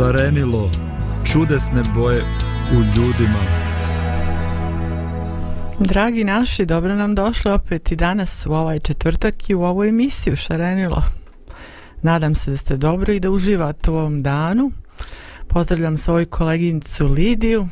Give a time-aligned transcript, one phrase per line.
[0.00, 0.70] Šarenilo,
[1.32, 2.22] čudesne boje
[2.72, 3.40] u ljudima.
[5.80, 10.36] Dragi naši, dobro nam došli opet i danas u ovaj četvrtak i u ovu emisiju
[10.36, 11.02] Šarenilo.
[12.02, 14.70] Nadam se da ste dobro i da uživate u ovom danu.
[15.48, 17.68] Pozdravljam svoju koleginicu Lidiju.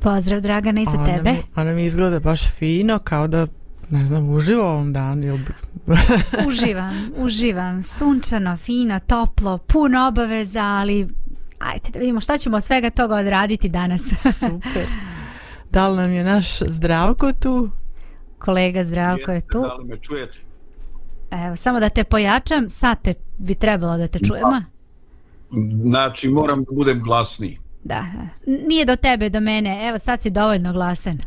[0.00, 1.32] Pozdrav Dragana i za ona tebe.
[1.32, 3.46] Mi, ona mi izgleda baš fino, kao da
[3.90, 5.26] ne znam, uživa u ovom danu.
[5.26, 5.44] Ili...
[6.48, 7.82] uživam, uživam.
[7.82, 11.08] Sunčano, fino, toplo, puno obaveza, ali
[11.58, 14.02] ajde da vidimo šta ćemo od svega toga odraditi danas.
[14.40, 14.86] Super.
[15.70, 17.70] Da li nam je naš Zdravko tu?
[18.38, 19.60] Kolega Zdravko je tu.
[19.60, 20.38] Da li me čujete?
[21.30, 24.62] Evo, samo da te pojačam, sad te bi trebalo da te čujemo.
[25.82, 27.58] Znači, moram da budem glasniji.
[27.84, 28.04] Da,
[28.46, 29.88] nije do tebe, do mene.
[29.88, 31.18] Evo, sad si dovoljno glasan.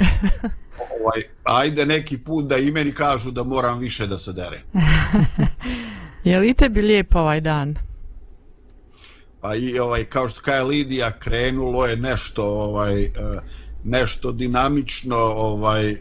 [1.02, 4.61] ovaj, ajde neki put da i meni kažu da moram više da se dere.
[6.23, 7.75] je li tebi lijepo ovaj dan?
[9.41, 13.09] Pa i ovaj, kao što kaže Lidija, krenulo je nešto ovaj, e,
[13.84, 15.97] nešto dinamično, ovaj, e,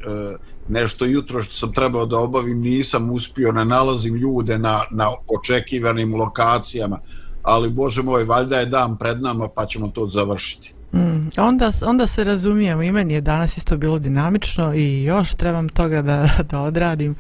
[0.68, 6.14] nešto jutro što sam trebao da obavim, nisam uspio, ne nalazim ljude na, na očekivanim
[6.14, 6.98] lokacijama,
[7.42, 10.74] ali bože moj, valjda je dan pred nama pa ćemo to završiti.
[10.92, 15.68] Mm, onda, onda se razumijemo, i meni je danas isto bilo dinamično i još trebam
[15.68, 17.14] toga da, da odradim,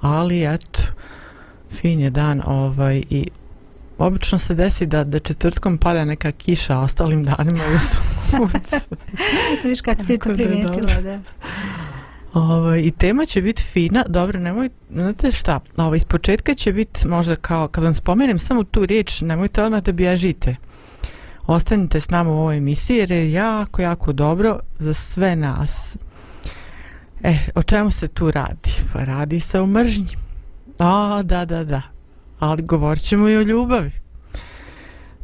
[0.00, 0.82] ali eto,
[1.70, 3.28] fin je dan ovaj, i
[3.98, 7.78] obično se desi da, da četvrtkom pada neka kiša, a ostalim danima je
[8.30, 8.80] sunce.
[9.68, 11.20] Viš kako si to primijetila, da.
[12.32, 17.08] Ovaj, I tema će biti fina, dobro, nemoj, znate šta, ovaj, iz početka će biti
[17.08, 20.56] možda kao, kad vam spomenem samo tu riječ, nemojte odmah da bježite
[21.46, 25.96] ostanite s nama u ovoj emisiji jer je jako, jako dobro za sve nas.
[27.22, 28.70] E, o čemu se tu radi?
[28.92, 30.16] Pa radi se o mržnji.
[30.78, 31.82] A, da, da, da.
[32.38, 33.90] Ali govorit ćemo i o ljubavi.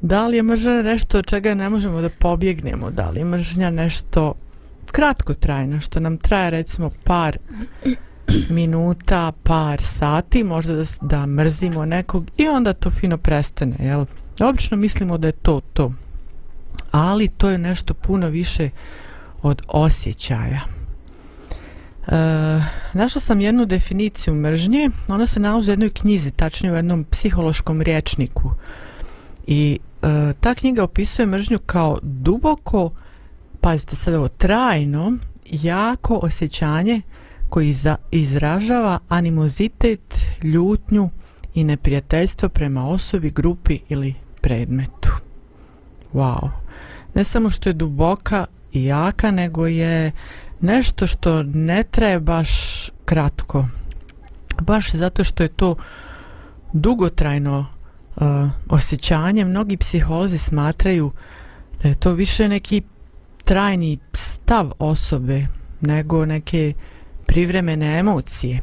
[0.01, 2.91] Da li je mržnja nešto od čega ne možemo da pobjegnemo?
[2.91, 4.35] Da li je mržnja nešto
[4.93, 7.39] kratko trajno, što nam traje recimo par
[8.51, 14.05] minuta, par sati, možda da, da mrzimo nekog i onda to fino prestane, jel?
[14.41, 15.93] Obično mislimo da je to to
[16.93, 18.71] ali to je nešto puno više
[19.43, 20.61] od osjećaja.
[22.09, 22.15] E,
[22.93, 27.83] našla sam jednu definiciju mržnje, ona se nalazi u jednoj knjizi, tačnije u jednom psihološkom
[27.83, 28.51] rječniku.
[29.47, 32.91] I e, ta knjiga opisuje mržnju kao duboko,
[33.61, 35.13] pazite sad ovo, trajno,
[35.51, 37.01] jako osjećanje
[37.49, 41.11] koji za, izražava animozitet, ljutnju
[41.55, 45.11] i neprijateljstvo prema osobi, grupi ili predmetu.
[46.15, 46.63] Wow
[47.15, 50.13] ne samo što je duboka i jaka, nego je
[50.63, 52.51] nešto što ne traje baš
[53.05, 53.67] kratko.
[54.61, 55.75] Baš zato što je to
[56.73, 57.67] dugotrajno
[58.17, 58.25] uh,
[58.69, 59.45] osjećanje.
[59.45, 61.13] Mnogi psiholozi smatraju
[61.83, 62.83] da je to više neki
[63.45, 65.47] trajni stav osobe
[65.81, 66.73] nego neke
[67.27, 68.61] privremene emocije.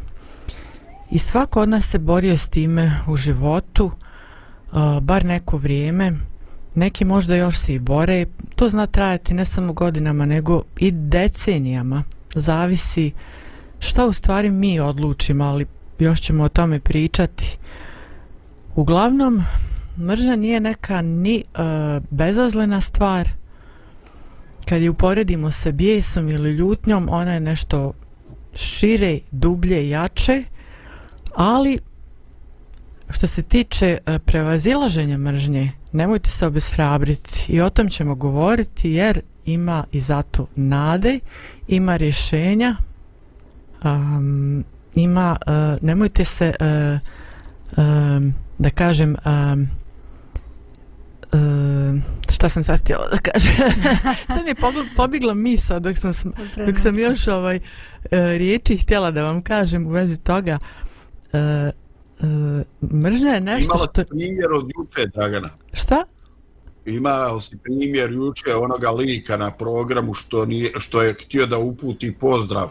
[1.12, 6.14] I svako od nas se borio s time u životu, uh, bar neko vrijeme,
[6.76, 8.26] neki možda još se i bore.
[8.56, 12.04] To zna trajati ne samo godinama nego i decenijama.
[12.36, 13.12] Zavisi
[13.80, 15.66] šta u stvari mi odlučimo ali
[16.00, 17.58] još ćemo o tome pričati.
[18.76, 19.44] Uglavnom
[19.98, 21.60] mržnja nije neka ni uh,
[22.10, 23.30] bezazlena stvar.
[24.70, 27.94] Kad je uporedimo sa bijesom ili ljutnjom ona je nešto
[28.54, 30.44] šire, dublje, jače
[31.36, 31.80] ali
[33.10, 39.22] što se tiče uh, prevazilaženja mržnje nemojte se obeshrabriti i o tom ćemo govoriti jer
[39.46, 41.20] ima i zato nade,
[41.68, 42.76] ima rješenja,
[43.84, 44.64] um,
[44.96, 47.00] ima, uh, nemojte se, uh,
[47.78, 49.68] um, da kažem, um,
[51.34, 53.52] Uh, šta sam sad htjela da kažem?
[54.28, 54.56] Sad mi je
[54.96, 56.12] pobjegla misa dok sam,
[56.66, 60.58] dok sam još ovaj uh, riječi htjela da vam kažem u vezi toga.
[61.34, 61.40] Uh,
[62.94, 64.02] mržnja je nešto Imala što...
[64.02, 65.50] Imala primjer od juče, Dragana.
[65.74, 66.06] Šta?
[66.86, 72.16] Imao si primjer juče onoga lika na programu što, nije, što je htio da uputi
[72.20, 72.70] pozdrav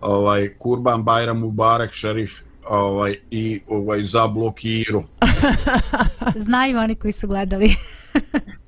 [0.00, 2.32] ovaj Kurban Bajram Mubarak šerif
[2.68, 5.02] ovaj i ovaj za blokiru.
[6.46, 7.74] Znaju oni koji su gledali.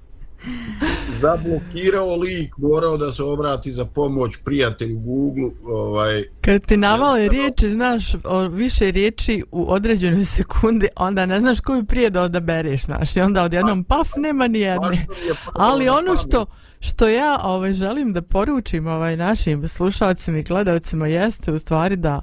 [1.21, 5.51] zablokirao lik, morao da se obrati za pomoć prijatelju Google.
[5.65, 11.61] Ovaj, Kad ti navale riječi, znaš, o više riječi u određenoj sekundi, onda ne znaš
[11.61, 15.07] koju prije da odabereš, znaš, i onda odjednom, paf, nema ni jedne.
[15.55, 16.47] Ali ono što,
[16.81, 22.23] što ja ovaj, želim da poručim ovaj, našim slušalcima i gledalcima jeste u stvari da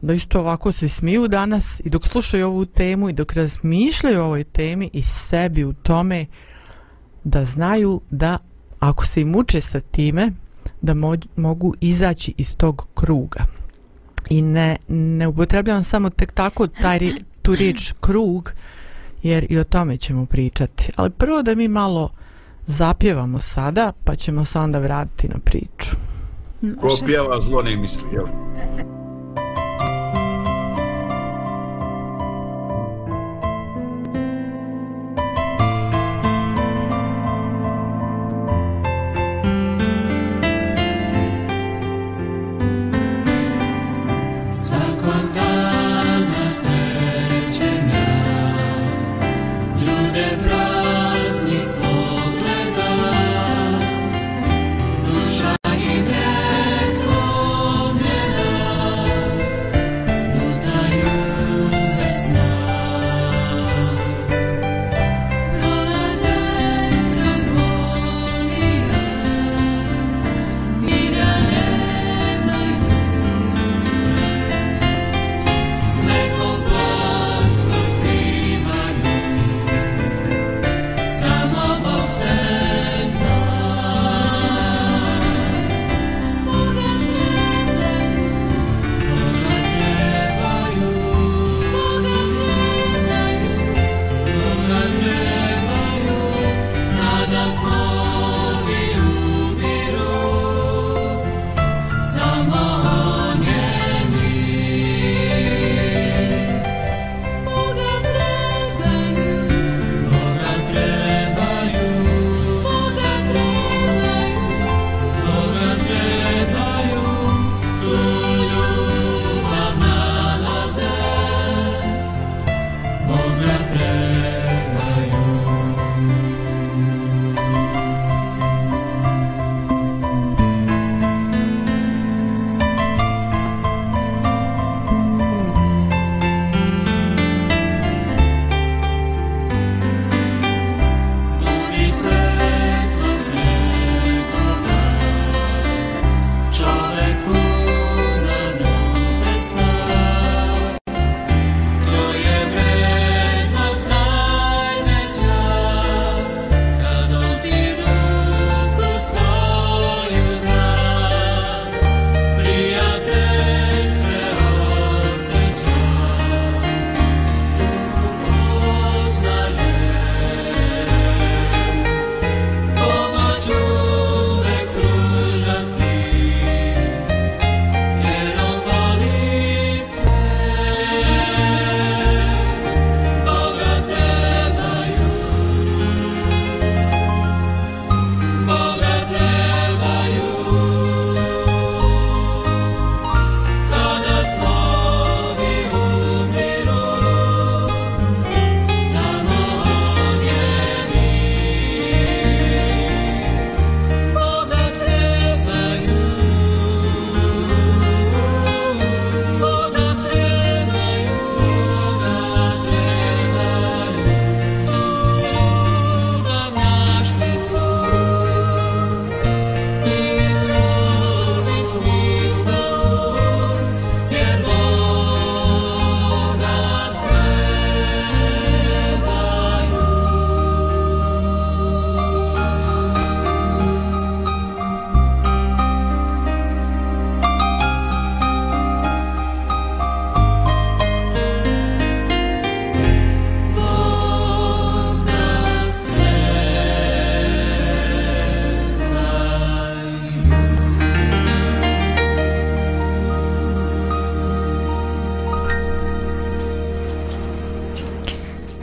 [0.00, 4.24] da isto ovako se smiju danas i dok slušaju ovu temu i dok razmišljaju o
[4.24, 6.26] ovoj temi i sebi u tome
[7.24, 8.38] da znaju da
[8.80, 10.32] ako se i muče sa time
[10.80, 13.44] da mo mogu izaći iz tog kruga.
[14.30, 16.98] I ne, ne upotrebljavam samo tek tako taj,
[17.42, 18.52] tu riječ krug
[19.22, 20.92] jer i o tome ćemo pričati.
[20.96, 22.10] Ali prvo da mi malo
[22.66, 25.96] zapjevamo sada pa ćemo se onda vratiti na priču.
[26.80, 28.26] Ko pjeva zlo ne misli jel?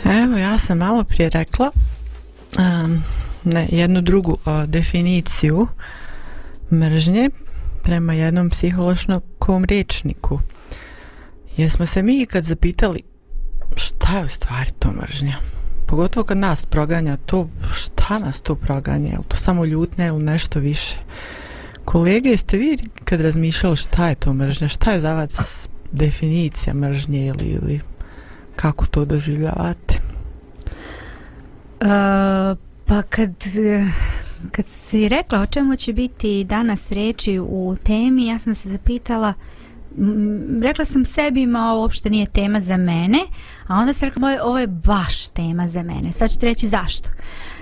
[0.06, 1.72] Evo, ja sam malo prije rekla
[2.58, 3.04] um,
[3.44, 5.68] ne, jednu drugu uh, definiciju
[6.72, 7.30] mržnje
[7.84, 10.40] prema jednom psihološkom rečniku.
[11.58, 13.02] Jesmo se mi kad zapitali
[13.76, 15.36] šta je u stvari to mržnja?
[15.88, 19.10] Pogotovo kad nas proganja to, šta nas to proganja?
[19.10, 20.98] Je to samo ljutne ili nešto više?
[21.86, 24.68] Kolege, jeste vi kad razmišljali šta je to mržnja?
[24.68, 27.80] Šta je za vas definicija mržnje ili, ili
[28.56, 29.95] kako to doživljavate?
[31.82, 33.32] Uh, pa kad,
[34.52, 39.34] kad si rekla o čemu će biti danas reči u temi, ja sam se zapitala
[39.98, 43.20] m, rekla sam sebi, ma ovo uopšte nije tema za mene,
[43.68, 46.12] a onda sam rekla, ovo je baš tema za mene.
[46.12, 47.10] Sad ću ti reći zašto.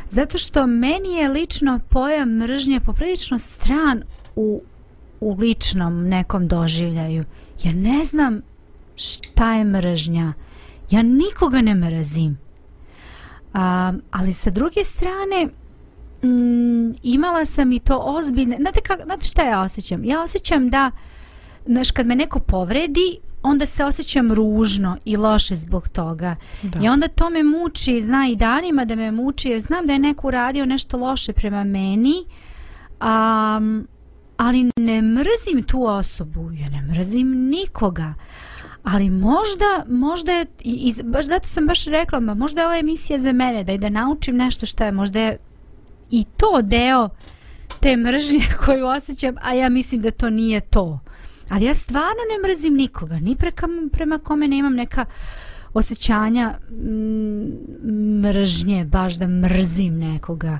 [0.09, 4.03] Zato što meni je lično pojam mržnje poprilično stran
[4.35, 4.61] u,
[5.19, 7.23] u ličnom nekom doživljaju.
[7.63, 8.41] Ja ne znam
[8.95, 10.33] šta je mržnja.
[10.91, 12.42] Ja nikoga ne mrazim.
[13.53, 15.45] A, ali sa druge strane,
[16.23, 18.57] mm, imala sam i to ozbiljne...
[18.57, 20.03] Znate, kak, znate šta ja osjećam?
[20.03, 20.91] Ja osjećam da,
[21.65, 26.35] znaš, kad me neko povredi, onda se osjećam ružno i loše zbog toga.
[26.63, 26.79] Da.
[26.83, 29.99] I onda to me muči, zna i danima da me muči, jer znam da je
[29.99, 32.15] neko uradio nešto loše prema meni,
[33.01, 33.87] um,
[34.37, 38.13] ali ne mrzim tu osobu, ja ne mrzim nikoga.
[38.83, 42.77] Ali možda, možda je, i, i, baš zato sam baš rekla, ma možda je ova
[42.77, 45.37] emisija za mene, da i da naučim nešto što je, možda je
[46.11, 47.09] i to deo
[47.79, 50.99] te mržnje koju osjećam, a ja mislim da to nije to.
[51.49, 55.05] Ali ja stvarno ne mrzim nikoga, ni preka, prema kome nemam neka
[55.73, 60.59] osjećanja mm, mržnje, baš da mrzim nekoga.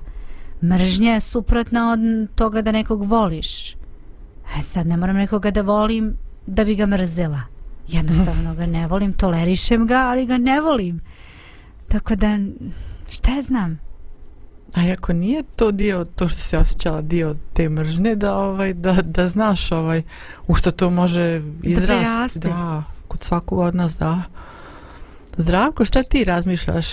[0.63, 1.99] Mržnja je suprotna od
[2.35, 3.73] toga da nekog voliš.
[4.57, 7.52] E sad ne moram nekoga da volim da bi ga mrzela.
[7.87, 11.01] Jednostavno ga ne volim, tolerišem ga, ali ga ne volim.
[11.87, 12.37] Tako da,
[13.09, 13.79] šta ja znam?
[14.73, 18.93] A ako nije to dio, to što se osjećala dio te mržne, da, ovaj, da,
[18.93, 20.01] da znaš ovaj,
[20.47, 22.39] u što to može izrasti.
[22.39, 24.21] Da, da, kod svakog od nas, da.
[25.37, 26.87] Zdravko, šta ti razmišljaš?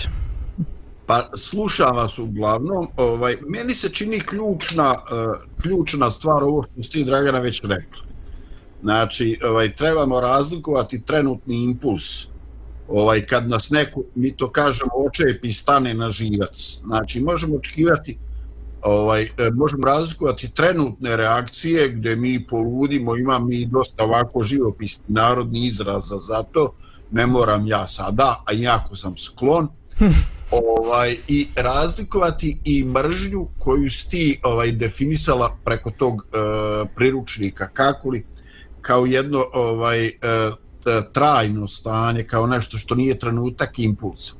[1.05, 7.03] Pa slušam vas uglavnom, ovaj, meni se čini ključna, uh, ključna stvar ovo što ste
[7.03, 8.10] Dragana već rekli.
[8.81, 12.25] Znači, ovaj, trebamo razlikovati trenutni impuls.
[12.87, 16.79] Ovaj kad nas neko mi to kažemo očepi stane na živac.
[16.85, 18.17] Znači možemo očekivati
[18.81, 25.65] ovaj e, možemo razlikovati trenutne reakcije gdje mi poludimo ima mi dosta ovako živopisni narodni
[25.65, 26.73] izraz za to.
[27.11, 29.67] Ne moram ja sada a jako sam sklon.
[30.51, 37.69] Ovaj i razlikovati i mržnju koju sti ovaj definisala preko tog uh, priručnika.
[37.73, 38.25] Kako li
[38.81, 40.11] kao jedno ovaj
[40.85, 44.33] E, trajno stanje kao nešto što nije trenutak impulsa.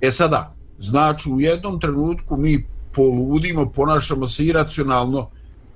[0.00, 5.30] E sada, znači u jednom trenutku mi poludimo, ponašamo se iracionalno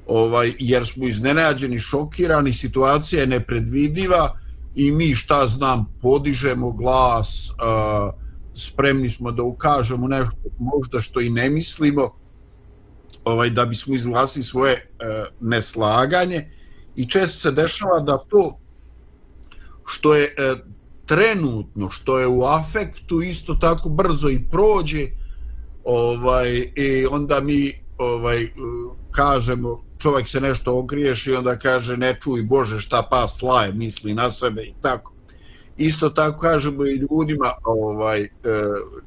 [0.06, 4.32] ovaj, jer smo iznenađeni, šokirani, situacija je nepredvidiva
[4.74, 8.10] i mi šta znam, podižemo glas, a,
[8.54, 12.10] spremni smo da ukažemo nešto možda što i ne mislimo
[13.24, 16.61] ovaj, da bismo izglasili svoje a, neslaganje
[16.96, 18.58] i često se dešava da to
[19.86, 20.54] što je e,
[21.06, 25.06] trenutno, što je u afektu isto tako brzo i prođe
[25.84, 28.50] ovaj i onda mi ovaj e,
[29.10, 34.14] kažemo čovjek se nešto ogriješi i onda kaže ne čuj Bože šta pa slaje misli
[34.14, 35.12] na sebe i tako.
[35.76, 38.28] Isto tako kažemo i ljudima ovaj e,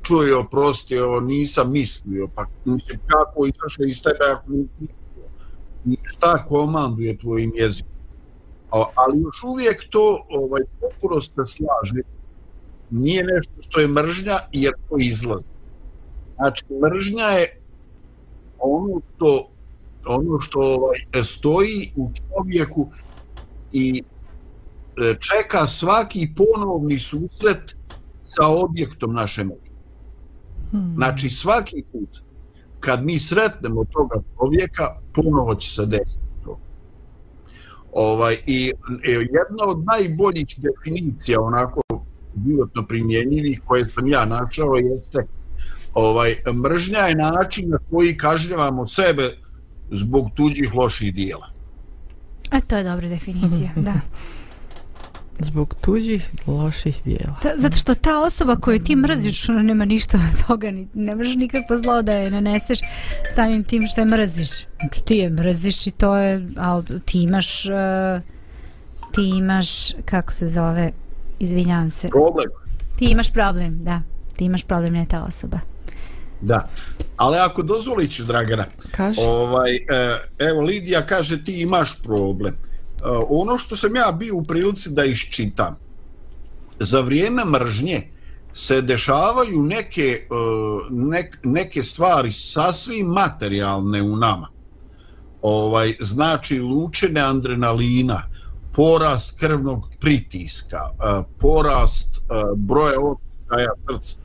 [0.02, 4.52] čuj oprosti ovo nisam mislio pa mislim kako izašao iz tebe ako
[6.04, 7.92] šta komanduje tvojim jezikom?
[8.96, 12.02] Ali još uvijek to ovaj potpuno se slaže.
[12.90, 15.50] Nije nešto što je mržnja jer to izlazi.
[16.36, 17.62] Znači mržnja je
[18.60, 19.50] ono što
[20.08, 22.88] ono što ovaj, stoji u čovjeku
[23.72, 24.04] i
[24.98, 27.76] e, čeka svaki ponovni susret
[28.24, 29.76] sa objektom naše mržnje.
[30.72, 30.94] Hmm.
[30.96, 32.25] znači svaki put
[32.86, 36.26] kad mi sretnemo toga čovjeka ponovo će se desiti
[37.96, 38.72] Ovaj, I
[39.04, 41.82] e, jedna od najboljih definicija onako
[42.48, 45.26] životno primjenjivih koje sam ja našao jeste
[45.94, 49.30] ovaj, mržnja je način na koji kažnjavamo sebe
[49.92, 51.48] zbog tuđih loših dijela.
[52.50, 53.94] A to je dobra definicija, da.
[55.40, 57.36] Zbog tuđih loših dijela.
[57.42, 61.16] Ta, zato što ta osoba koju ti mrziš, ona nema ništa od toga, ni, ne
[61.16, 62.80] možeš nikakvo zlo da je naneseš
[63.36, 64.50] samim tim što je mrziš.
[64.80, 68.22] Znači ti je mrziš i to je, ali ti imaš, uh,
[69.12, 69.68] ti imaš,
[70.06, 70.92] kako se zove,
[71.40, 72.10] izvinjavam se.
[72.10, 72.48] Problem.
[73.00, 74.02] Ti imaš problem, da.
[74.36, 75.60] Ti imaš problem, ne ta osoba.
[76.42, 76.68] Da,
[77.18, 79.20] ali ako dozvoliš, Dragana, Kaži.
[79.22, 79.80] ovaj, e,
[80.40, 82.56] evo Lidija kaže ti imaš problem.
[83.06, 85.76] Eh, ono što sam ja bio u prilici da iščitam
[86.80, 88.08] za vrijeme mržnje
[88.54, 90.26] se dešavaju neke, eh,
[90.90, 94.48] nek, neke stvari sasvim materijalne u nama.
[95.42, 98.22] Ovaj znači lučene adrenalina
[98.74, 102.10] porast krvnog pritiska eh, porast
[102.56, 104.16] broja otkaja srca.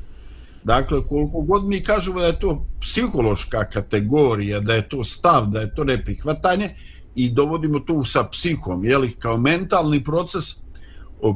[0.64, 5.60] Dakle koliko god mi kažemo da je to psihološka kategorija da je to stav da
[5.60, 6.74] je to neprihvatanje
[7.24, 10.56] i dovodimo to sa psihom, jeli, kao mentalni proces,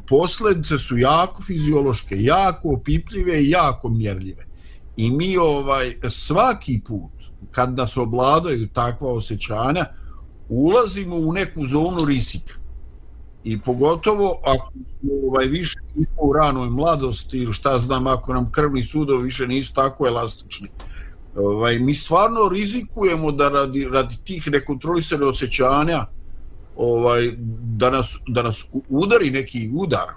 [0.08, 4.46] posljedice su jako fiziološke, jako opipljive i jako mjerljive.
[4.96, 7.12] I mi ovaj svaki put
[7.50, 9.86] kad nas obladaju takva osjećanja,
[10.48, 12.54] ulazimo u neku zonu rizika.
[13.44, 15.78] I pogotovo ako smo ovaj, više
[16.20, 20.68] u ranoj mladosti ili šta znam, ako nam krvni sudovi više nisu tako elastični,
[21.36, 26.06] ovaj, mi stvarno rizikujemo da radi, radi tih nekontrolisane osjećanja
[26.76, 27.30] ovaj,
[27.76, 30.08] da, nas, da nas udari neki udar,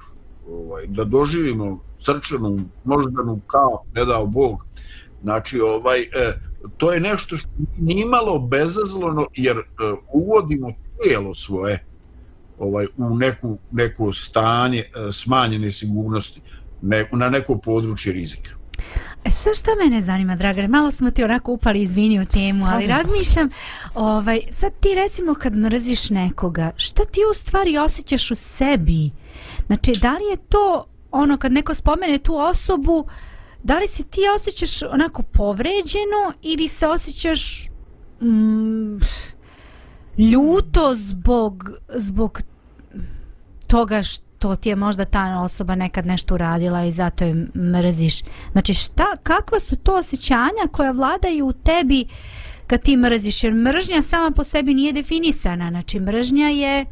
[0.50, 4.66] ovaj, da doživimo srčanu, moždanu kao, ne dao Bog.
[5.24, 6.34] Znači, ovaj, eh,
[6.78, 9.64] to je nešto što nimalo bezazlono, jer eh,
[10.14, 11.86] uvodimo tijelo svoje
[12.60, 16.42] ovaj, u neku, neko stanje eh, smanjene sigurnosti,
[16.82, 18.52] ne, na neko područje rizika.
[19.28, 22.88] E šta šta mene zanima, Dragar, malo smo ti onako upali izvini u temu, ali
[22.88, 23.50] razmišljam,
[23.96, 29.12] ovaj, sad ti recimo kad mrziš nekoga, šta ti u stvari osjećaš u sebi?
[29.68, 33.08] Znači, da li je to ono kad neko spomene tu osobu,
[33.64, 37.70] da li se ti osjećaš onako povređeno ili se osjećaš
[38.22, 38.98] mm,
[40.18, 42.42] ljuto zbog, zbog
[43.68, 48.22] toga što to ti je možda ta osoba nekad nešto uradila i zato je mrziš.
[48.52, 52.06] Znači šta, kakva su to osjećanja koja vladaju u tebi
[52.68, 53.44] kad ti mrziš?
[53.44, 55.70] Jer mržnja sama po sebi nije definisana.
[55.70, 56.86] Znači mržnja je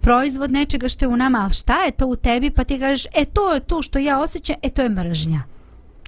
[0.00, 3.06] proizvod nečega što je u nama, ali šta je to u tebi pa ti kažeš,
[3.14, 5.42] e to je to što ja osjećam, e to je mržnja.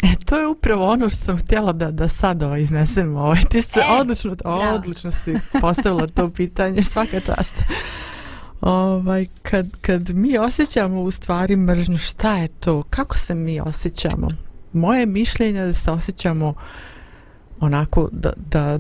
[0.03, 3.17] E, to je upravo ono što sam htjela da, da sad ovaj iznesem.
[3.17, 3.39] Ovaj.
[3.51, 4.35] Ti se e, odlično,
[4.75, 7.63] odlično si postavila to pitanje, svaka čast.
[8.61, 12.83] Ovaj, kad, kad mi osjećamo u stvari mržnju, šta je to?
[12.91, 14.29] Kako se mi osjećamo?
[14.73, 16.55] Moje mišljenje je da se osjećamo
[17.61, 18.79] onako da, da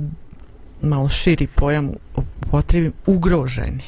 [0.82, 1.92] malo širi pojam
[2.50, 3.82] potrebim ugroženi.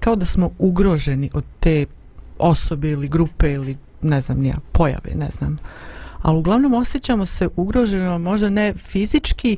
[0.00, 1.86] Kao da smo ugroženi od te
[2.38, 5.58] osobe ili grupe ili ne znam nija, pojave, ne znam.
[6.22, 9.56] Ali uglavnom osjećamo se ugroženo, možda ne fizički,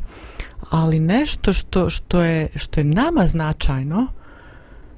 [0.71, 4.06] ali nešto što, što, je, što je nama značajno,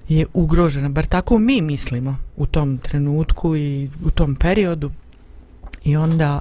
[0.08, 4.90] je ugrožena, bar tako mi mislimo u tom trenutku i u tom periodu.
[5.84, 6.40] I onda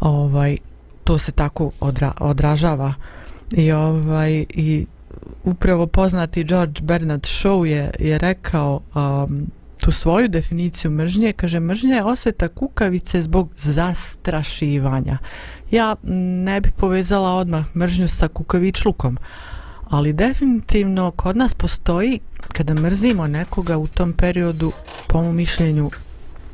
[0.00, 0.56] ovaj
[1.04, 2.94] to se tako odra, odražava.
[3.52, 4.86] I ovaj i
[5.44, 9.46] upravo poznati George Bernard Shaw je, je rekao um,
[9.80, 15.18] tu svoju definiciju mržnje, kaže mržnja je osveta kukavice zbog zastrašivanja.
[15.70, 15.96] Ja
[16.44, 19.18] ne bih povezala odmah mržnju sa kukavičlukom,
[19.90, 22.20] ali definitivno kod nas postoji
[22.52, 24.72] kada mrzimo nekoga u tom periodu
[25.08, 25.90] po mom mišljenju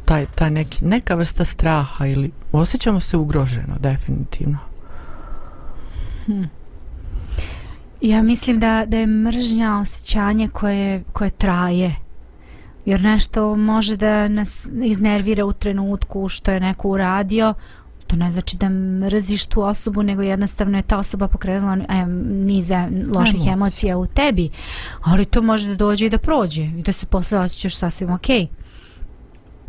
[0.04, 4.58] taj, taj neki, neka vrsta straha ili osjećamo se ugroženo definitivno
[6.26, 6.50] hmm.
[8.00, 11.94] ja mislim da, da je mržnja osjećanje koje, koje traje
[12.84, 17.54] jer nešto može da nas iznervira u trenutku što je neko uradio
[18.14, 22.06] to ne znači da mrziš tu osobu, nego jednostavno je ta osoba pokrenula e,
[22.46, 23.52] niza loših emocija.
[23.52, 24.50] emocija u tebi.
[25.02, 28.40] Ali to može da dođe i da prođe i da se posle osjećaš sasvim okej.
[28.40, 28.63] Okay.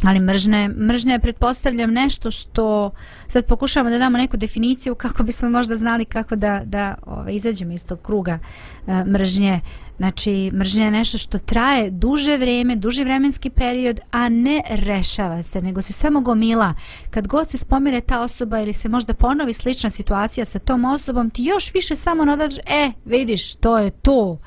[0.04, 2.92] Ali mržne, mržnja je pretpostavljam nešto što
[3.28, 7.74] sad pokušavamo da damo neku definiciju kako bismo možda znali kako da, da ove, izađemo
[7.74, 8.40] iz tog kruga
[8.88, 9.60] e, mržnje.
[9.98, 15.62] Znači, mržnja je nešto što traje duže vrijeme, duži vremenski period, a ne rešava se,
[15.62, 16.74] nego se samo gomila.
[17.12, 21.30] Kad god se spomire ta osoba ili se možda ponovi slična situacija sa tom osobom,
[21.30, 24.38] ti još više samo nadaš, e, vidiš, to je to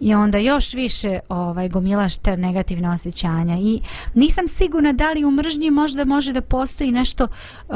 [0.00, 3.58] i onda još više ovaj gomilaš te negativne osjećanja.
[3.58, 3.80] I
[4.14, 7.28] nisam sigurna da li u mržnji možda može da postoji nešto
[7.68, 7.74] uh,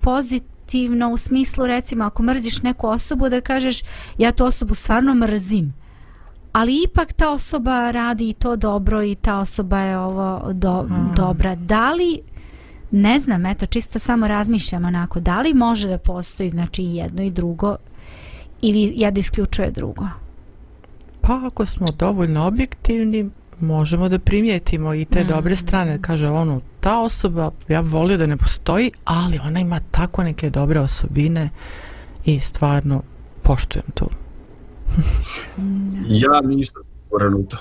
[0.00, 3.82] pozitivno u smislu recimo ako mrziš neku osobu da kažeš
[4.18, 5.74] ja tu osobu stvarno mrzim.
[6.52, 11.12] Ali ipak ta osoba radi to dobro i ta osoba je ovo do, hmm.
[11.16, 11.54] dobra.
[11.54, 12.20] Da li
[12.90, 17.30] ne znam eto čisto samo razmišljam onako da li može da postoji znači jedno i
[17.30, 17.76] drugo
[18.60, 20.23] ili jedno isključuje drugo
[21.26, 25.26] Pa ako smo dovoljno objektivni, možemo da primijetimo i te mm.
[25.26, 25.98] dobre strane.
[26.02, 30.80] Kaže ono, ta osoba, ja volio da ne postoji, ali ona ima tako neke dobre
[30.80, 31.50] osobine
[32.24, 33.02] i stvarno
[33.42, 34.08] poštujem to.
[36.24, 37.56] ja nisam siguran u to.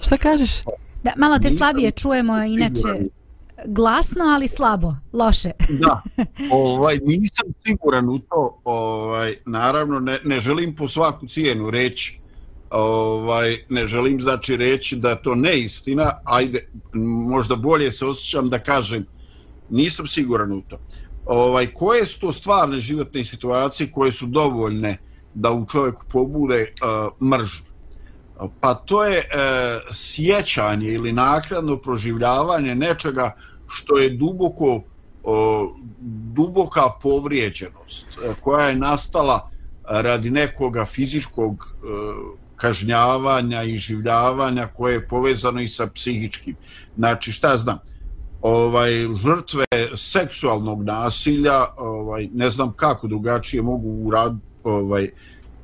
[0.00, 0.62] Šta kažeš?
[1.02, 2.88] Da, malo te nisam slabije čujemo, inače
[3.66, 5.50] glasno, ali slabo, loše.
[5.68, 6.02] da,
[6.50, 8.60] ovaj, nisam siguran u to.
[8.64, 12.20] Ovaj, naravno, ne, ne želim po svaku cijenu reći
[12.70, 16.68] ovaj ne želim znači reći da to ne istina, ajde
[17.28, 19.06] možda bolje se osjećam da kažem
[19.70, 20.78] nisam siguran u to
[21.26, 24.96] ovaj koje su to stvarne životne situacije koje su dovoljne
[25.34, 27.62] da u čovjeku pobude uh, e, mržu?
[28.60, 33.36] Pa to je uh, sjećanje ili nakradno proživljavanje nečega
[33.68, 34.82] što je duboko
[36.34, 39.50] duboka povrijeđenost e, koja je nastala
[39.84, 41.76] radi nekoga fizičkog
[42.60, 46.56] kažnjavanja i življavanja koje je povezano i sa psihičkim.
[46.96, 47.78] Znači, šta znam,
[48.42, 48.90] ovaj
[49.24, 49.64] žrtve
[49.96, 55.10] seksualnog nasilja, ovaj ne znam kako drugačije mogu urad, ovaj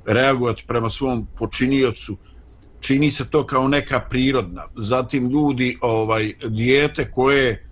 [0.07, 2.17] reagovati prema svom počiniocu.
[2.81, 4.63] Čini se to kao neka prirodna.
[4.77, 7.69] Zatim ljudi, ovaj dijete koje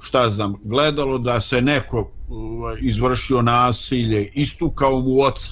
[0.00, 5.50] šta znam, gledalo da se neko ovaj, izvršio nasilje, istukao mu oca.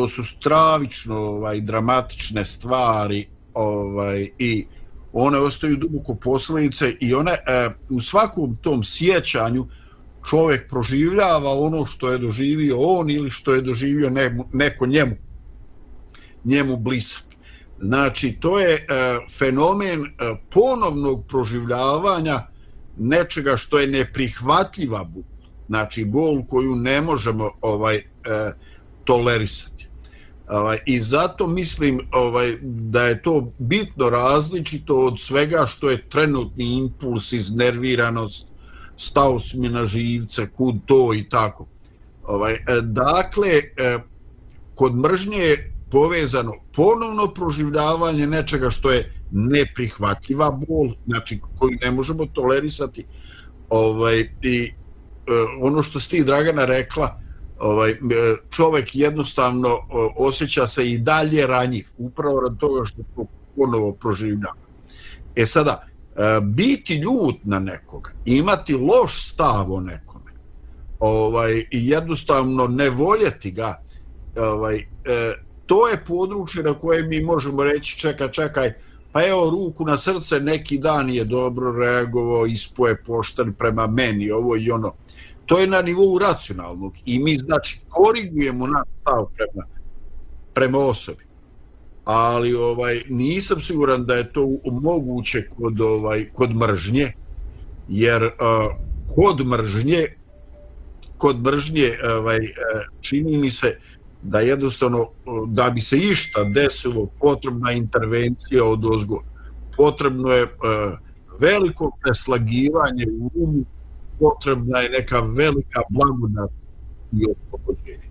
[0.00, 4.66] To su stravično ovaj dramatične stvari, ovaj i
[5.12, 9.66] one ostaju duboko posljedice i one e, u svakom tom sjećanju
[10.30, 15.16] čovjek proživljava ono što je doživio on ili što je doživio ne, neko njemu
[16.44, 17.24] njemu blisak.
[17.80, 18.84] Znači, to je e,
[19.38, 20.08] fenomen e,
[20.50, 22.46] ponovnog proživljavanja
[22.98, 25.22] nečega što je neprihvatljiva bol.
[25.66, 28.02] Znači, bol koju ne možemo ovaj e,
[29.04, 29.69] tolerisati.
[30.50, 36.64] Ovaj, I zato mislim ovaj, da je to bitno različito od svega što je trenutni
[36.74, 38.46] impuls, iznerviranost,
[38.96, 41.66] stao mi na živce, kud to i tako.
[42.22, 43.98] Ovaj, e, dakle, e,
[44.74, 52.26] kod mržnje je povezano ponovno proživljavanje nečega što je neprihvatljiva bol, znači koju ne možemo
[52.26, 53.04] tolerisati.
[53.68, 54.72] Ovaj, I e,
[55.60, 57.20] ono što ste i Dragana rekla,
[57.60, 57.96] ovaj e,
[58.50, 59.74] čovjek jednostavno e,
[60.16, 64.56] osjeća se i dalje ranjiv upravo rad toga što to ponovo proživljava.
[65.36, 70.30] E sada, e, biti ljut na nekoga, imati loš stav o nekome,
[70.98, 73.82] ovaj, i jednostavno ne voljeti ga,
[74.36, 74.86] ovaj,
[75.66, 78.72] to je područje na koje mi možemo reći čekaj, čekaj,
[79.12, 84.56] pa evo ruku na srce, neki dan je dobro reagovao, ispoje pošten prema meni, ovo
[84.56, 84.92] i ono
[85.50, 89.66] to je na nivou racionalnog i mi znači korigujemo naš stav prema,
[90.54, 91.24] prema osobi.
[92.04, 97.12] Ali ovaj nisam siguran da je to moguće kod ovaj kod mržnje
[97.88, 98.30] jer uh,
[99.14, 100.06] kod mržnje
[101.18, 102.50] kod mržnje ovaj e,
[103.00, 103.78] čini mi se
[104.22, 105.08] da jednostavno
[105.46, 109.22] da bi se išta desilo potrebna intervencija od ozgo
[109.76, 110.50] potrebno je uh,
[111.40, 113.64] veliko preslagivanje u umu
[114.20, 116.50] potrebna je neka velika blagodat
[117.12, 118.10] i oslobođenje.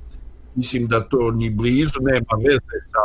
[0.55, 3.03] Mislim da to ni blizu nema veze sa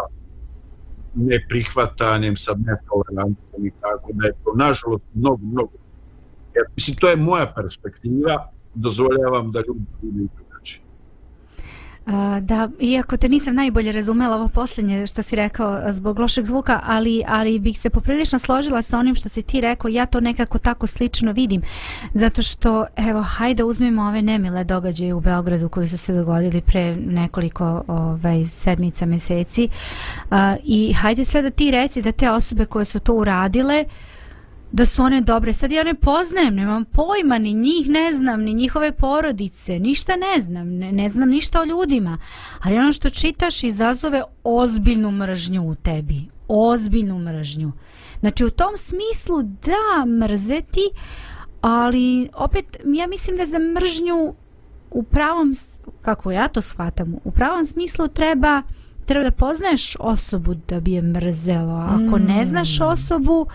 [1.15, 5.73] neprihvatanjem, sa netolerancijom i tako da je to nažalost mnogo, mnogo.
[6.55, 10.29] Jer, mislim, to je moja perspektiva, dozvoljavam da ljudi budu
[12.41, 17.23] da, iako te nisam najbolje razumela ovo posljednje što si rekao zbog lošeg zvuka, ali,
[17.27, 20.87] ali bih se poprilično složila sa onim što si ti rekao, ja to nekako tako
[20.87, 21.63] slično vidim,
[22.15, 26.97] zato što, evo, hajde uzmimo ove nemile događaje u Beogradu koji su se dogodili pre
[26.97, 29.69] nekoliko ovaj, sedmica, meseci.
[30.31, 34.14] Uh, i hajde sad da ti reci da te osobe koje su to uradile, uh,
[34.75, 35.53] da su one dobre.
[35.53, 40.41] Sad ja ne poznajem, nemam pojma, ni njih ne znam, ni njihove porodice, ništa ne
[40.41, 42.19] znam, ne, ne znam ništa o ljudima.
[42.63, 47.73] Ali ono što čitaš izazove ozbiljnu mržnju u tebi, ozbiljnu mržnju.
[48.21, 50.91] Znači u tom smislu da mrzeti,
[51.61, 54.35] ali opet ja mislim da za mržnju
[54.91, 55.55] u pravom,
[56.03, 58.63] kako ja to shvatam, u pravom smislu treba
[59.07, 61.75] treba da poznaješ osobu da bi je mrzelo.
[61.75, 62.25] Ako mm.
[62.27, 63.53] ne znaš osobu, uh,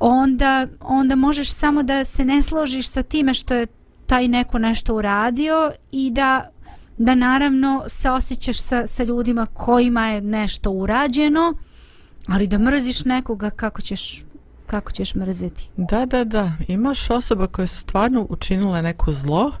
[0.00, 3.66] onda, onda možeš samo da se ne složiš sa time što je
[4.06, 6.50] taj neko nešto uradio i da
[6.98, 11.54] da naravno se osjećaš sa, sa ljudima kojima je nešto urađeno
[12.28, 14.24] ali da mrziš nekoga kako ćeš
[14.66, 16.52] kako ćeš mrziti da da da.
[16.68, 19.52] Imaš osoba koje su stvarno učinile neko zlo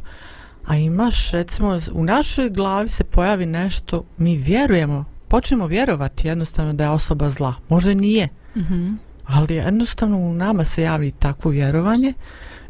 [0.66, 6.84] a imaš recimo u našoj glavi se pojavi nešto mi vjerujemo počnemo vjerovati jednostavno da
[6.84, 7.54] je osoba zla.
[7.68, 8.28] Možda nije.
[8.56, 8.96] Mm -hmm
[9.26, 12.12] ali jednostavno u nama se javi takvo vjerovanje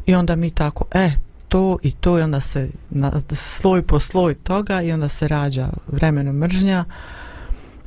[0.05, 1.11] i onda mi tako, e,
[1.47, 5.69] to i to i onda se na, sloj po sloj toga i onda se rađa
[5.87, 6.85] vremeno mržnja.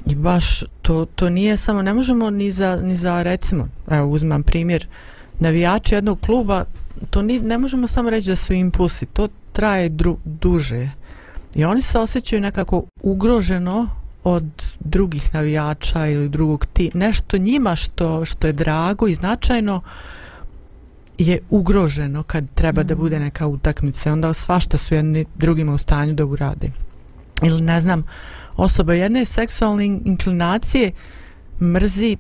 [0.07, 4.43] I baš to, to nije samo, ne možemo ni za, ni za recimo, evo uzmam
[4.43, 4.87] primjer,
[5.39, 6.65] navijači jednog kluba,
[7.11, 10.89] to ni, ne možemo samo reći da su impulsi, to traje dru, duže.
[11.55, 13.89] I oni se osjećaju nekako ugroženo
[14.25, 14.45] od
[14.81, 19.81] drugih navijača ili drugog ti nešto njima što što je drago i značajno
[21.19, 22.87] je ugroženo kad treba mm.
[22.87, 26.71] da bude neka utakmica onda svašta su jedni drugima u stanju da urade
[27.43, 28.05] ili ne znam
[28.57, 30.93] osoba jedne seksualne inklinacije
[31.61, 32.17] mrzi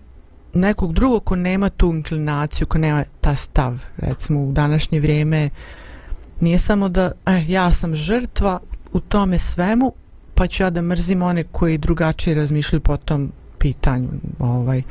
[0.54, 3.84] nekog drugog ko nema tu inklinaciju, ko nema ta stav.
[3.96, 5.50] Recimo u današnje vrijeme
[6.40, 8.60] nije samo da eh, ja sam žrtva
[8.92, 9.92] u tome svemu,
[10.40, 14.08] pa ću ja da mrzim one koji drugačije razmišljaju po tom pitanju.
[14.38, 14.82] Ovaj.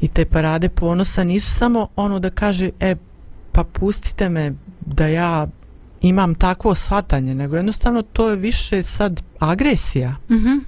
[0.00, 2.96] I te parade ponosa nisu samo ono da kaže, e,
[3.52, 5.46] pa pustite me da ja
[6.00, 10.10] imam takvo shvatanje, nego jednostavno to je više sad agresija.
[10.10, 10.60] Mm -hmm.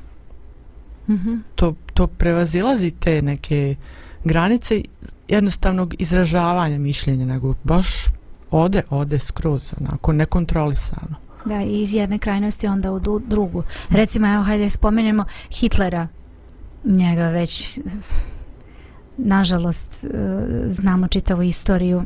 [1.08, 1.38] Mm -hmm.
[1.54, 3.76] To, to prevazilazi te neke
[4.24, 4.82] granice
[5.28, 7.88] jednostavnog izražavanja mišljenja, nego baš
[8.50, 11.29] ode, ode skroz, onako, nekontrolisano.
[11.44, 13.62] Da, i iz jedne krajnosti onda u drugu.
[13.90, 16.08] Recimo, evo, hajde spomenemo Hitlera.
[16.84, 17.78] Njega već,
[19.16, 20.08] nažalost, e,
[20.68, 22.04] znamo čitavu istoriju e,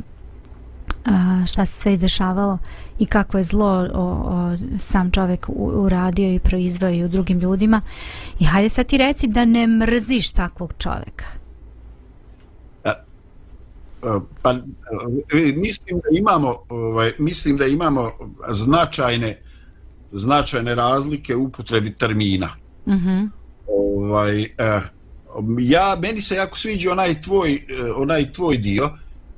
[1.47, 2.57] šta se sve izdešavalo
[2.99, 7.81] i kako je zlo o, o, sam čovjek uradio i proizvao i u drugim ljudima.
[8.39, 11.25] I hajde sad ti reci da ne mrziš takvog čovjeka.
[14.41, 14.55] Pa
[15.55, 18.11] mislim da imamo ovaj mislim da imamo
[18.49, 19.41] značajne
[20.11, 22.49] značajne razlike u upotrebi termina.
[22.87, 23.09] Mhm.
[23.09, 23.31] Mm
[23.67, 24.81] ovaj eh,
[25.59, 27.65] ja meni se jako sviđa onaj tvoj
[27.95, 28.89] onaj tvoj dio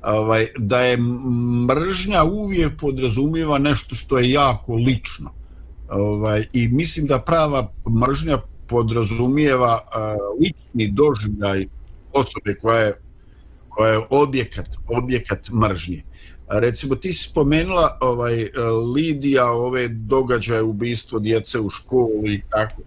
[0.04, 0.98] ovaj da je
[1.68, 5.32] mržnja uvijek podrazumijeva nešto što je jako lično.
[5.90, 7.68] Ovaj i mislim da prava
[8.08, 11.68] mržnja podrazumijeva uh, lični doživljaj
[12.14, 13.02] osobe koja je
[13.78, 16.04] koja je objekat, objekat mržnje.
[16.50, 18.48] Recimo, ti si spomenula ovaj,
[18.96, 22.82] Lidija, ove događaje ubistvo djece u školu i tako.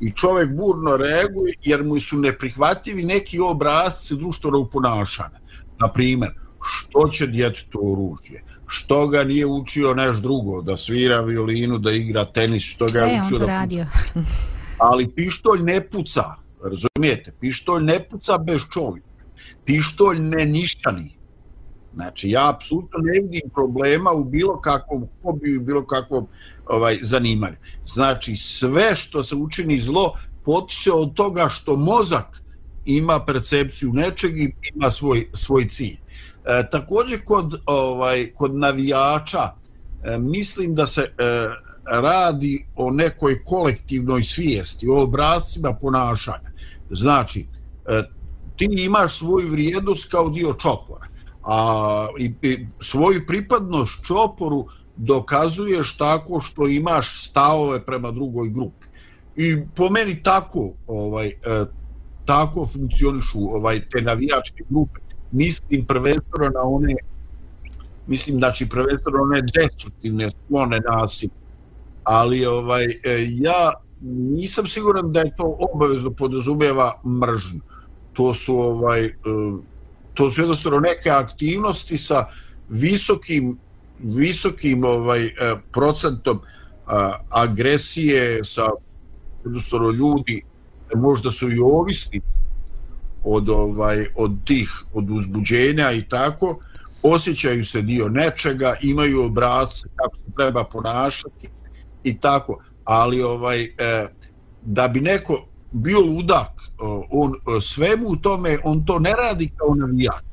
[0.00, 5.38] I čovjek burno reaguje jer mu su neprihvatljivi neki obrazci društvenog ponašanja.
[5.78, 6.30] Naprimjer,
[6.62, 7.26] što će
[7.70, 8.42] to oružje?
[8.66, 10.62] Što ga nije učio neš drugo?
[10.62, 12.62] Da svira violinu, da igra tenis?
[12.62, 13.86] Što Sve ga je učio da radio.
[14.78, 16.24] Ali pištolj ne puca,
[16.64, 17.32] razumijete?
[17.40, 19.11] Pištolj ne puca bez čovjeka
[19.64, 21.16] pištolj ne ništani.
[21.94, 26.26] Znači, ja apsolutno ne vidim problema u bilo kakvom hobiju i bilo kakvom
[26.66, 27.56] ovaj, zanimanju.
[27.84, 32.42] Znači, sve što se učini zlo potiče od toga što mozak
[32.84, 35.96] ima percepciju nečeg i ima svoj, svoj cilj.
[36.44, 39.52] E, također, kod, ovaj, kod navijača,
[40.04, 41.12] e, mislim da se e,
[41.84, 46.50] radi o nekoj kolektivnoj svijesti, o obrazcima ponašanja.
[46.90, 47.46] Znači,
[47.86, 48.02] e,
[48.56, 51.12] ti imaš svoju vrijednost kao dio čopora
[51.44, 58.86] a i, i svoju pripadnost čoporu dokazuješ tako što imaš stavove prema drugoj grupi.
[59.36, 61.64] I po meni tako ovaj e,
[62.24, 65.00] tako funkcionišu ovaj te navijačke grupe.
[65.32, 66.94] Mislim prvenstveno na one
[68.06, 71.32] mislim znači prvenstveno one destruktivne sklone nasilje
[72.04, 72.98] ali ovaj e,
[73.30, 73.72] ja
[74.10, 77.60] nisam siguran da je to obavezno podrazumeva mržnju
[78.12, 79.12] to su ovaj eh,
[80.14, 82.26] to su jednostavno neke aktivnosti sa
[82.68, 83.58] visokim
[83.98, 85.30] visokim ovaj eh,
[85.72, 86.40] procentom
[87.30, 88.66] agresije sa
[89.44, 90.42] jednostavno ljudi
[90.94, 92.20] možda su i ovisni
[93.24, 96.58] od ovaj od tih od uzbuđenja i tako
[97.02, 101.48] osjećaju se dio nečega imaju obrazce kako se treba ponašati
[102.04, 103.70] i tako ali ovaj e,
[104.62, 106.72] da bi neko bio ludak e,
[107.10, 110.24] on e, svemu u tome on to ne radi kao navijač.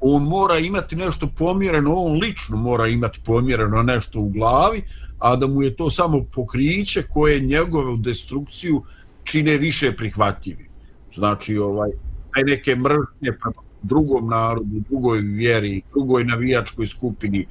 [0.00, 4.82] On mora imati nešto pomjereno on lično mora imati pomjereno nešto u glavi
[5.18, 8.82] a da mu je to samo pokriće koje njegovu destrukciju
[9.24, 10.68] čine više prihvatljivi
[11.14, 11.90] znači ovaj
[12.34, 17.46] taj neke mržnje prema drugom narodu, drugoj vjeri, drugoj navijačkoj skupini, e,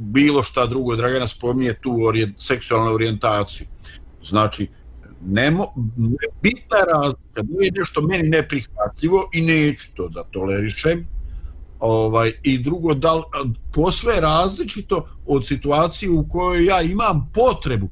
[0.00, 3.66] bilo šta drugo, Dragana spominje tu orient, seksualnu orijentaciju.
[4.22, 4.68] Znači,
[5.26, 5.64] nemo,
[6.42, 11.06] bitna razlika, da je nešto meni neprihvatljivo i neću to da tolerišem,
[11.80, 13.22] ovaj, i drugo, da,
[13.72, 17.90] posve različito od situacije u kojoj ja imam potrebu e,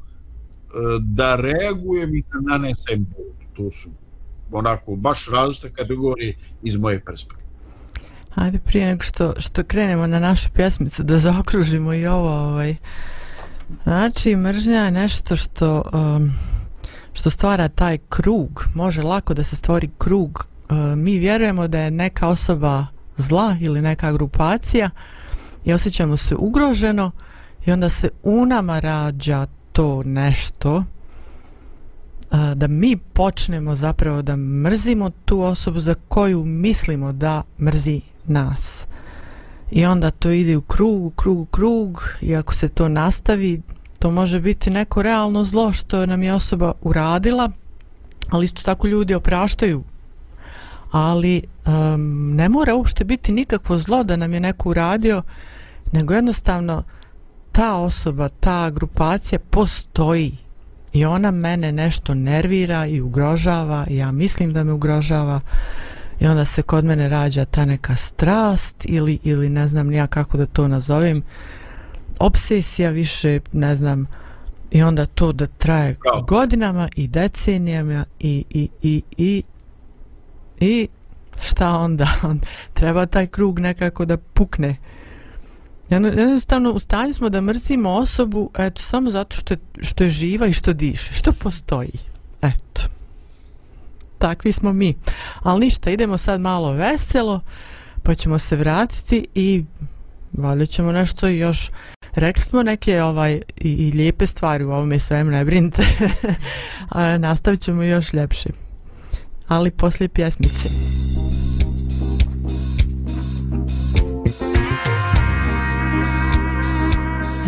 [1.00, 3.24] da reagujem i da nanesem bol.
[3.56, 3.90] To su
[4.52, 7.40] onako baš različite kategorije iz moje perspektive.
[8.34, 12.76] Ajde prije nego što, što krenemo na našu pjesmicu da zaokružimo i ovo ovaj.
[13.82, 16.32] znači mržnja je nešto što um,
[17.20, 20.48] što stvara taj krug, može lako da se stvori krug.
[20.70, 24.90] E, mi vjerujemo da je neka osoba zla ili neka grupacija
[25.64, 27.10] i osjećamo se ugroženo
[27.66, 30.84] i onda se u nama rađa to nešto e,
[32.54, 38.86] da mi počnemo zapravo da mrzimo tu osobu za koju mislimo da mrzi nas.
[39.70, 43.62] I onda to ide u krug, u krug, u krug i ako se to nastavi,
[44.00, 47.50] to može biti neko realno zlo što nam je osoba uradila,
[48.30, 49.82] ali isto tako ljudi opraštaju.
[50.90, 55.22] ali um, ne mora uopšte biti nikakvo zlo da nam je neko uradio,
[55.92, 56.82] nego jednostavno
[57.52, 60.36] ta osoba, ta grupacija postoji.
[60.92, 65.40] I ona mene nešto nervira i ugrožava i ja mislim da me ugrožava.
[66.20, 70.36] I onda se kod mene rađa ta neka strast ili, ili ne znam nija kako
[70.36, 71.22] da to nazovem
[72.20, 74.06] obsesija više ne znam
[74.70, 76.22] i onda to da traje Bravo.
[76.22, 79.42] godinama i decenijama i, i, i, i,
[80.60, 80.88] i
[81.40, 82.08] šta onda?
[82.22, 82.40] On
[82.74, 84.76] treba taj krug nekako da pukne.
[85.90, 90.10] Jedno- jednostavno u stanju smo da mrzimo osobu eto samo zato što je, što je
[90.10, 91.92] živa i što diše što postoji.
[92.42, 92.82] Eto.
[94.18, 94.94] Takvi smo mi.
[95.42, 97.40] Ali ništa idemo sad malo veselo
[98.02, 99.64] pa ćemo se vratiti i
[100.32, 101.70] valjda ćemo nešto još
[102.20, 105.82] rekli smo neke ovaj i, i lijepe stvari u ovome svem ne brinite.
[106.88, 108.48] A nastavit ćemo još ljepše
[109.50, 110.68] ali poslije pjesmice.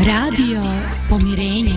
[0.06, 0.62] Radio
[1.08, 1.71] Pomirenje.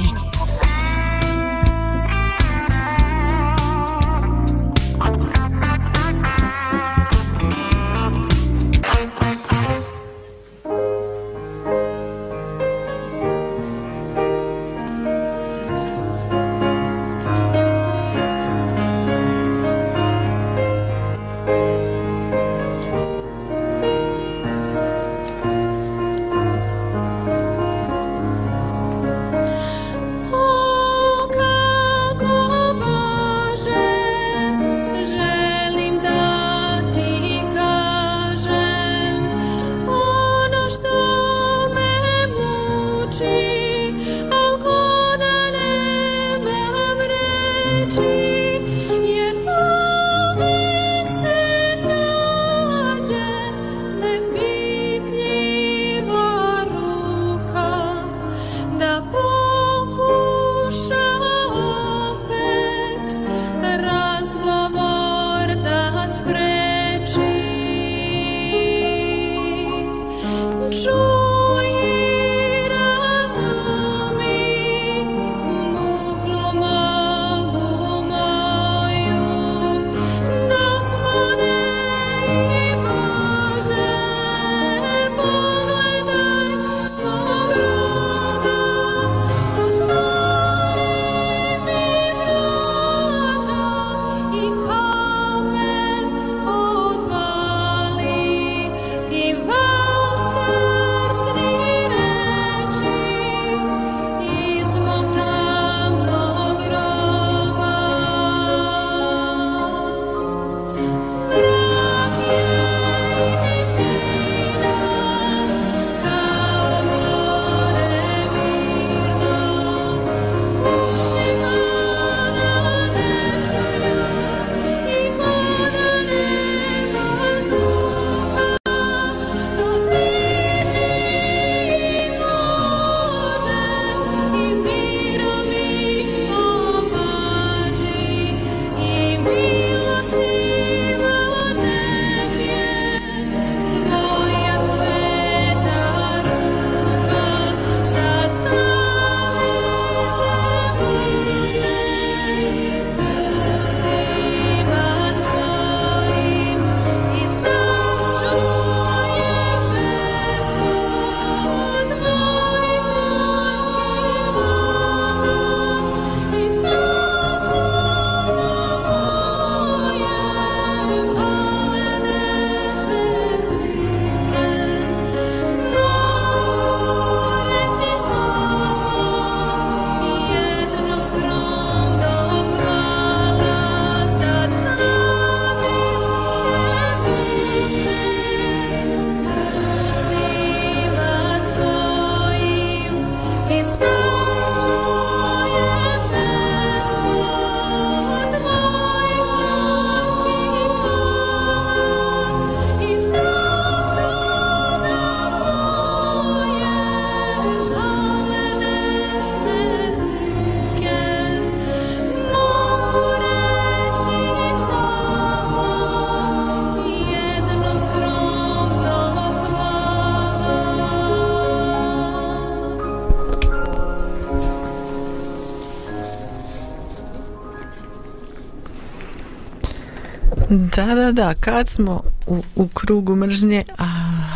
[230.75, 233.85] Da, da, da, kad smo u, u krugu mržnje, a,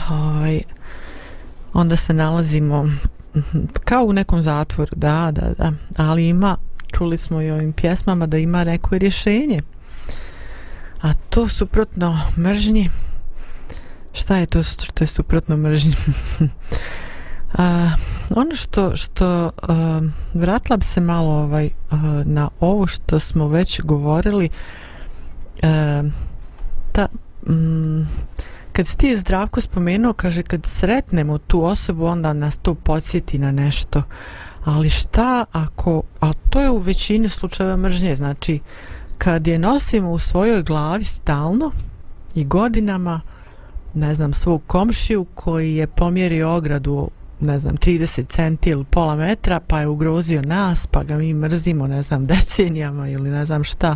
[0.09, 0.61] ovaj,
[1.73, 2.83] onda se nalazimo
[3.35, 6.57] mhm, kao u nekom zatvoru, da, da, da, ali ima,
[6.91, 9.61] čuli smo i ovim pjesmama da ima neko rješenje.
[11.01, 12.89] A to suprotno mržnji,
[14.13, 15.95] šta je to što je suprotno mržnji?
[17.57, 17.89] a,
[18.29, 20.01] ono što, što a,
[20.33, 24.49] vratila bi se malo ovaj, a, na ovo što smo već govorili,
[25.63, 26.03] a,
[26.91, 27.07] ta,
[27.47, 28.07] mm,
[28.71, 33.51] kad si ti zdravko spomenuo, kaže kad sretnemo tu osobu, onda nas to podsjeti na
[33.51, 34.03] nešto.
[34.65, 38.59] Ali šta ako, a to je u većini slučajeva mržnje, znači
[39.17, 41.71] kad je nosimo u svojoj glavi stalno
[42.35, 43.21] i godinama,
[43.93, 47.09] ne znam, svog komšiju koji je pomjerio ogradu
[47.41, 51.87] ne znam, 30 centi ili pola metra, pa je ugrozio nas, pa ga mi mrzimo,
[51.87, 53.95] ne znam, decenijama ili ne znam šta.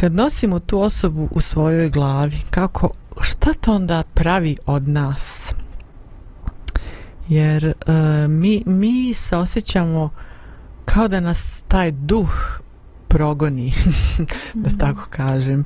[0.00, 2.90] Kad nosimo tu osobu u svojoj glavi, kako,
[3.20, 5.52] šta to onda pravi od nas?
[7.28, 7.94] Jer uh,
[8.30, 10.10] mi, mi se osjećamo
[10.84, 12.60] kao da nas taj duh
[13.08, 13.72] progoni,
[14.54, 14.78] da mhm.
[14.78, 15.64] tako kažem.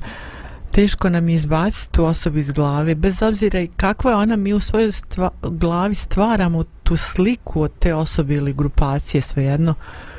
[0.71, 4.53] Teško nam je izbaciti tu osobu iz glave, bez obzira i kakva je ona, mi
[4.53, 9.75] u svojoj stva, glavi stvaramo tu sliku od te osobe ili grupacije, svejedno.
[9.81, 10.12] A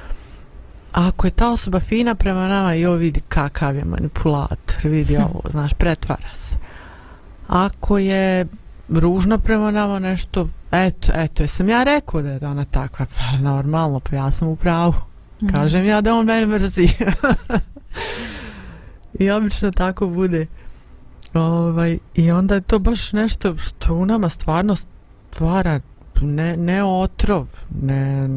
[0.94, 5.74] ako je ta osoba fina prema nama, jo vidi kakav je manipulator, vidi ovo, znaš,
[5.74, 6.56] pretvara se.
[7.48, 8.46] Ako je
[8.90, 14.00] ružno prema nama nešto, eto, eto, jesam ja rekao da je ona takva, pa normalno,
[14.00, 14.94] pa ja sam u pravu.
[15.44, 15.54] Mhm.
[15.54, 16.90] Kažem ja da on mene mrzi.
[19.20, 20.48] I obično tako bude.
[21.34, 25.80] Ovaj, I onda je to baš nešto što u nama stvarno stvara
[26.22, 27.48] ne, ne otrov,
[27.82, 28.30] ne,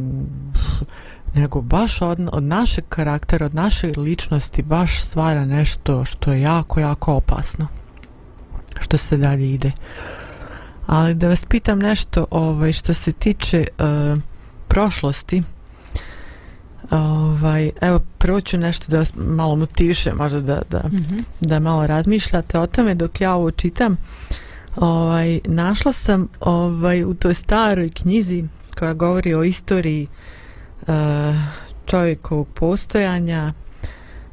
[1.36, 6.80] nego baš od, od našeg karaktera, od naše ličnosti baš stvara nešto što je jako,
[6.80, 7.66] jako opasno.
[8.80, 9.72] Što se dalje ide.
[10.86, 14.18] Ali da vas pitam nešto ovaj, što se tiče uh,
[14.68, 15.42] prošlosti,
[16.90, 21.22] Ovaj, evo, prvo ću nešto da vas malo motiviše, možda da, da, mm -hmm.
[21.40, 23.96] da malo razmišljate o tome dok ja ovo čitam.
[24.76, 28.44] Ovaj, našla sam ovaj, u toj staroj knjizi
[28.78, 30.16] koja govori o istoriji uh,
[30.88, 31.34] Eh,
[31.86, 33.52] čovjekovog postojanja,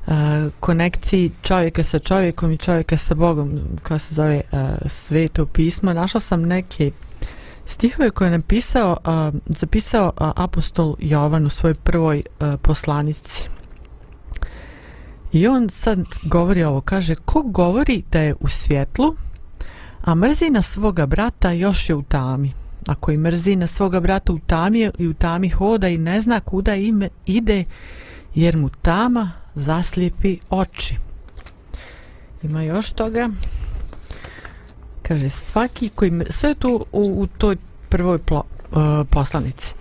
[0.07, 0.11] eh,
[0.59, 5.93] konekciji čovjeka sa čovjekom i čovjeka sa Bogom, koja se zove eh, sveto pismo.
[5.93, 6.91] Našla sam neke
[7.67, 8.97] stihove koje je napisao,
[9.45, 12.23] zapisao apostol Jovan u svojoj prvoj
[12.61, 13.43] poslanici.
[15.31, 19.15] I on sad govori ovo, kaže, ko govori da je u svjetlu,
[20.01, 22.62] a mrzi na svoga brata još je u tami.
[22.88, 26.39] Ako i mrzi na svoga brata u tami i u tami hoda i ne zna
[26.39, 27.63] kuda ime ide,
[28.36, 30.95] jer mu tama zaslijepi oči.
[32.43, 33.29] Ima još toga.
[35.01, 37.55] Kaže svaki koji sve tu u, u toj
[37.89, 39.73] prvoj plo, uh, poslanici.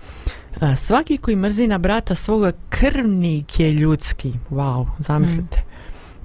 [0.55, 4.33] Uh, svaki koji mrzi na brata svoga krvnik je ljudski.
[4.49, 5.59] Wow, zamislite.
[5.59, 5.73] Mm.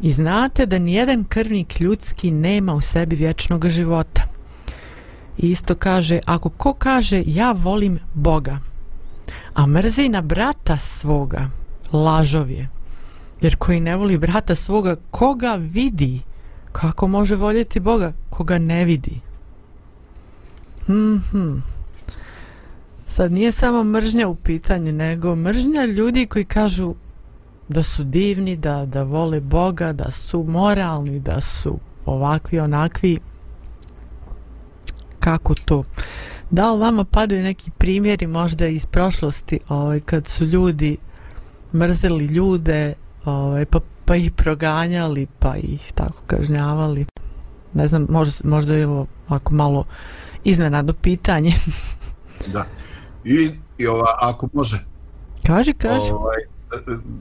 [0.06, 4.37] i znate da nijedan krvnik ljudski nema u sebi vječnog života
[5.38, 8.58] I isto kaže ako ko kaže ja volim Boga
[9.54, 11.50] a mrzi na brata svoga
[11.92, 12.68] lažov je
[13.40, 16.20] jer koji ne voli brata svoga koga vidi
[16.72, 19.20] kako može voljeti Boga koga ne vidi?
[20.88, 21.62] Mm hmm.
[23.08, 26.94] Sad nije samo mržnja u pitanju, nego mržnja ljudi koji kažu
[27.68, 33.18] da su divni, da, da vole Boga, da su moralni, da su ovakvi, onakvi.
[35.20, 35.84] Kako to?
[36.50, 40.96] Da li vama padaju neki primjeri možda iz prošlosti ovaj, kad su ljudi
[41.72, 42.94] mrzeli ljude
[43.24, 47.06] ovaj, pa pa ih proganjali, pa ih tako kažnjavali.
[47.74, 49.84] Ne znam, možda, možda je ovo ako malo
[50.44, 51.52] iznenadno pitanje.
[52.54, 52.66] da.
[53.24, 54.84] I, i ova, ako može.
[55.46, 56.12] Kaži, kaži.
[56.12, 56.36] Ovaj,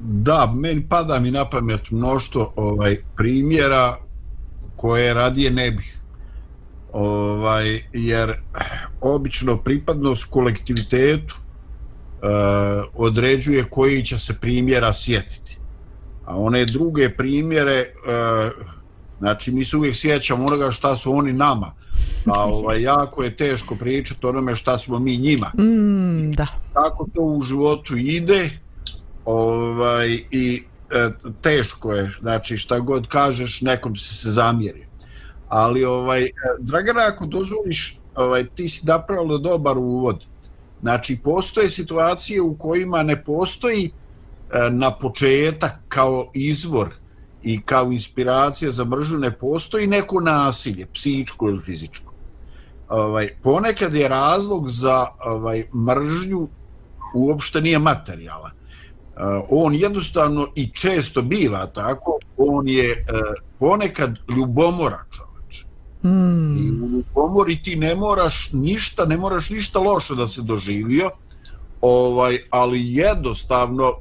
[0.03, 3.95] da, meni pada mi na pamet mnošto ovaj, primjera
[4.75, 5.96] koje radije ne bih.
[6.93, 8.33] Ovaj, jer
[9.01, 12.29] obično pripadnost kolektivitetu uh,
[12.93, 15.57] određuje koji će se primjera sjetiti.
[16.27, 17.87] A one druge primjere e,
[19.19, 21.71] znači mi se uvijek sjećamo onoga šta su oni nama.
[22.25, 25.51] A ovaj, jako je teško pričati onome šta smo mi njima.
[25.57, 26.47] Mm, da.
[26.73, 28.49] tako to u životu ide
[29.25, 31.09] ovaj, i e,
[31.41, 32.11] teško je.
[32.19, 34.86] Znači šta god kažeš nekom se se zamjeri
[35.49, 36.29] ali ovaj
[36.59, 40.25] Dragana ako dozvoliš ovaj, ti si napravila dobar uvod
[40.81, 46.89] znači postoje situacije u kojima ne postoji e, na početak kao izvor
[47.43, 52.13] i kao inspiracija za mržnju ne postoji neko nasilje, psihičko ili fizičko.
[52.89, 56.47] Ovaj, ponekad je razlog za ovaj mržnju
[57.13, 58.51] uopšte nije materijalan.
[58.51, 58.55] E,
[59.49, 63.03] on jednostavno i često biva tako, on je e,
[63.59, 65.26] ponekad ljubomoračan.
[66.03, 66.57] Mm.
[66.57, 71.11] I u ljubomori ti ne moraš ništa, ne moraš ništa loše da se doživio,
[71.81, 73.91] ovaj, ali jednostavno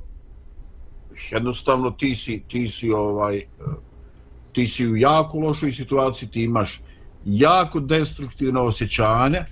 [1.30, 3.42] jednostavno ti si, ti si ovaj
[4.56, 6.80] ti si u jako lošoj situaciji, ti imaš
[7.24, 9.44] jako destruktivno osjećanje,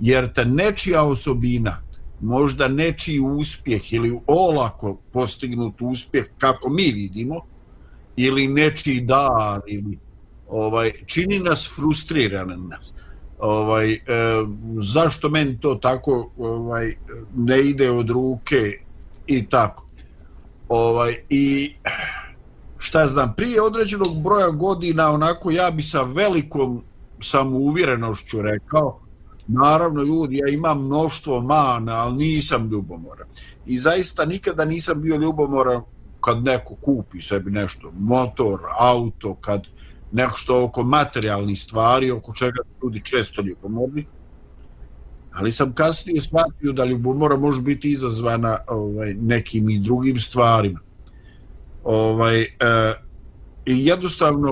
[0.00, 1.82] jer te nečija osobina,
[2.20, 7.40] možda nečiji uspjeh ili olako postignut uspjeh, kako mi vidimo,
[8.16, 9.98] ili nečiji dar, ili,
[10.48, 12.92] ovaj, čini nas frustriranim nas.
[13.38, 13.98] Ovaj, e,
[14.82, 16.96] zašto meni to tako ovaj,
[17.36, 18.72] ne ide od ruke
[19.26, 19.86] i tako
[20.68, 21.74] ovaj i
[22.78, 26.82] šta znam prije određenog broja godina onako ja bi sa velikom
[27.20, 29.00] samouvjerenošću rekao
[29.46, 33.28] naravno ljudi ja imam mnoštvo mana ali nisam ljubomoran
[33.66, 35.82] i zaista nikada nisam bio ljubomoran
[36.20, 39.62] kad neko kupi sebi nešto motor, auto kad
[40.12, 44.06] nešto oko materijalnih stvari oko čega ljudi često ljubomorni
[45.38, 50.80] ali sam kasnije shvatio da ljubomora može biti izazvana ovaj, nekim i drugim stvarima.
[51.84, 52.46] Ovaj, e,
[53.66, 54.48] I jednostavno,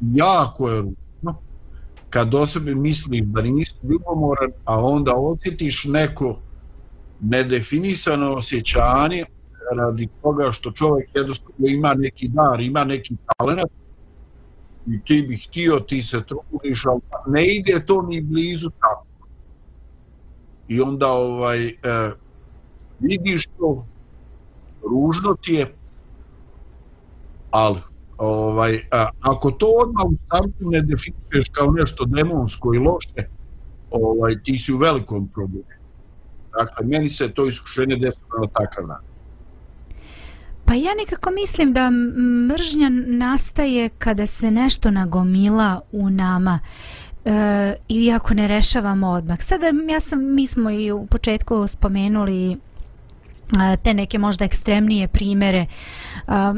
[0.00, 1.40] jako je ručno
[2.10, 6.40] kad o sebi misliš da nisi ljubomoran, a onda osjetiš neko
[7.20, 9.24] nedefinisano osjećanje
[9.76, 13.72] radi toga što čovjek jednostavno ima neki dar, ima neki talent
[14.94, 19.06] i ti bi htio, ti se trudiš, ali ne ide to ni blizu tako.
[20.68, 21.74] I onda ovaj e,
[23.00, 23.86] vidiš to
[24.82, 25.74] ružno ti je
[27.50, 27.80] ali
[28.18, 33.28] ovaj a, ako to odmah u startu ne definišeš kao nešto demonsko i loše
[33.90, 35.64] ovaj ti si u velikom problemu.
[36.58, 39.07] Dakle meni se to iskušenje desilo na takav način.
[40.68, 41.90] Pa ja nekako mislim da
[42.48, 46.58] mržnja nastaje kada se nešto nagomila u nama
[47.24, 49.42] e, ili ako ne rešavamo odmah.
[49.42, 52.56] Sada ja sam, mi smo i u početku spomenuli e,
[53.84, 55.66] te neke možda ekstremnije primere,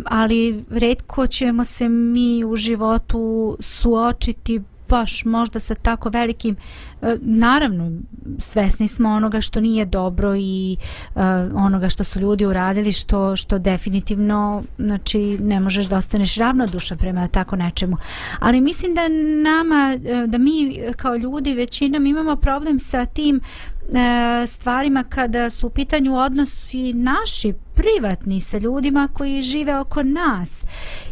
[0.04, 4.60] ali redko ćemo se mi u životu suočiti
[4.90, 6.56] baš možda sa tako velikim
[7.02, 7.90] e, naravno
[8.38, 10.76] svesni smo onoga što nije dobro i
[11.16, 11.20] e,
[11.54, 17.28] onoga što su ljudi uradili što što definitivno znači ne možeš da ostaneš ravnodušan prema
[17.28, 17.96] tako nečemu.
[18.38, 19.08] Ali mislim da
[19.50, 25.66] nama e, da mi kao ljudi većinom imamo problem sa tim e, stvarima kada su
[25.66, 30.64] u pitanju odnosi naši privatni sa ljudima koji žive oko nas.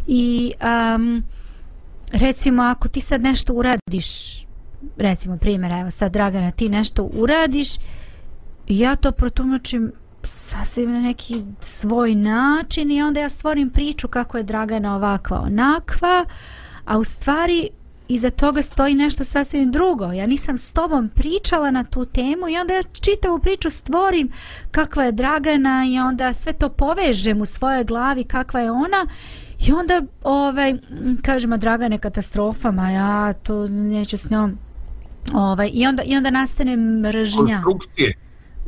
[0.07, 0.53] I
[0.97, 1.23] um,
[2.13, 4.07] recimo ako ti sad nešto uradiš
[4.97, 7.69] recimo primjer evo sad Dragana ti nešto uradiš
[8.69, 9.93] ja to protumačim
[10.25, 16.25] sasvim na neki svoj način i onda ja stvorim priču kako je Dragana ovakva onakva
[16.85, 17.69] a u stvari
[18.09, 20.05] iza toga stoji nešto sasvim drugo.
[20.05, 24.31] Ja nisam s tobom pričala na tu temu i onda ja čitavu priču stvorim
[24.71, 29.07] kakva je Dragana i onda sve to povežem u svojoj glavi kakva je ona
[29.67, 30.75] I onda, ovaj,
[31.23, 34.59] kažemo, Dragane katastrofa, ma ja to neću s njom.
[35.35, 37.63] Ovaj, i, onda, I onda nastane mržnja.
[37.65, 38.15] Konstrukcije.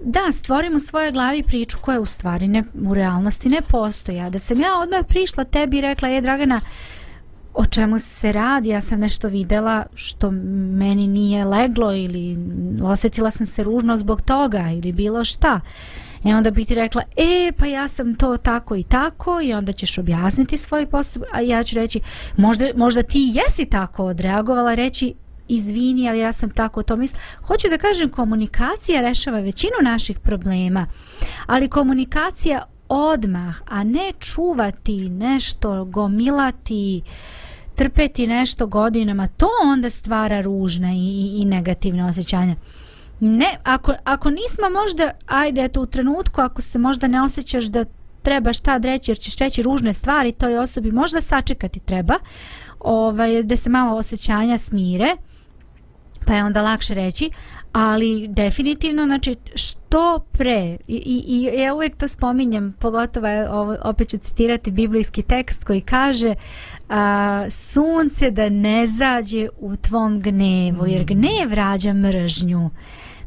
[0.05, 4.30] Da, stvorim u svojoj glavi priču koja u stvari ne, u realnosti ne postoja.
[4.30, 6.61] Da sam ja odmah prišla tebi i rekla, je Dragana,
[7.55, 12.38] o čemu se radi, ja sam nešto videla što meni nije leglo ili
[12.82, 15.61] osjetila sam se ružno zbog toga ili bilo šta.
[16.24, 19.72] I onda bi ti rekla, e, pa ja sam to tako i tako i onda
[19.72, 22.00] ćeš objasniti svoj postup, a ja ću reći,
[22.36, 25.14] možda, možda ti jesi tako odreagovala, reći,
[25.48, 27.22] izvini, ali ja sam tako to mislim.
[27.42, 30.86] Hoću da kažem, komunikacija rešava većinu naših problema,
[31.46, 37.02] ali komunikacija odmah, a ne čuvati nešto, gomilati,
[37.74, 42.56] trpeti nešto godinama, to onda stvara ružne i, i negativne osjećanja.
[43.20, 47.84] Ne, ako, ako nismo možda, ajde, eto, u trenutku, ako se možda ne osjećaš da
[48.22, 52.14] trebaš tad reći, jer ćeš reći ružne stvari, toj osobi možda sačekati treba,
[52.80, 55.16] ovaj, da se malo osjećanja smire,
[56.26, 57.30] pa je onda lakše reći,
[57.72, 64.08] ali definitivno, znači, što pre, i, i, i ja uvijek to spominjem, pogotovo, ovo, opet
[64.08, 66.34] ću citirati biblijski tekst koji kaže,
[66.88, 72.70] a, sunce da ne zađe u tvom gnevu, jer gnev rađa mržnju.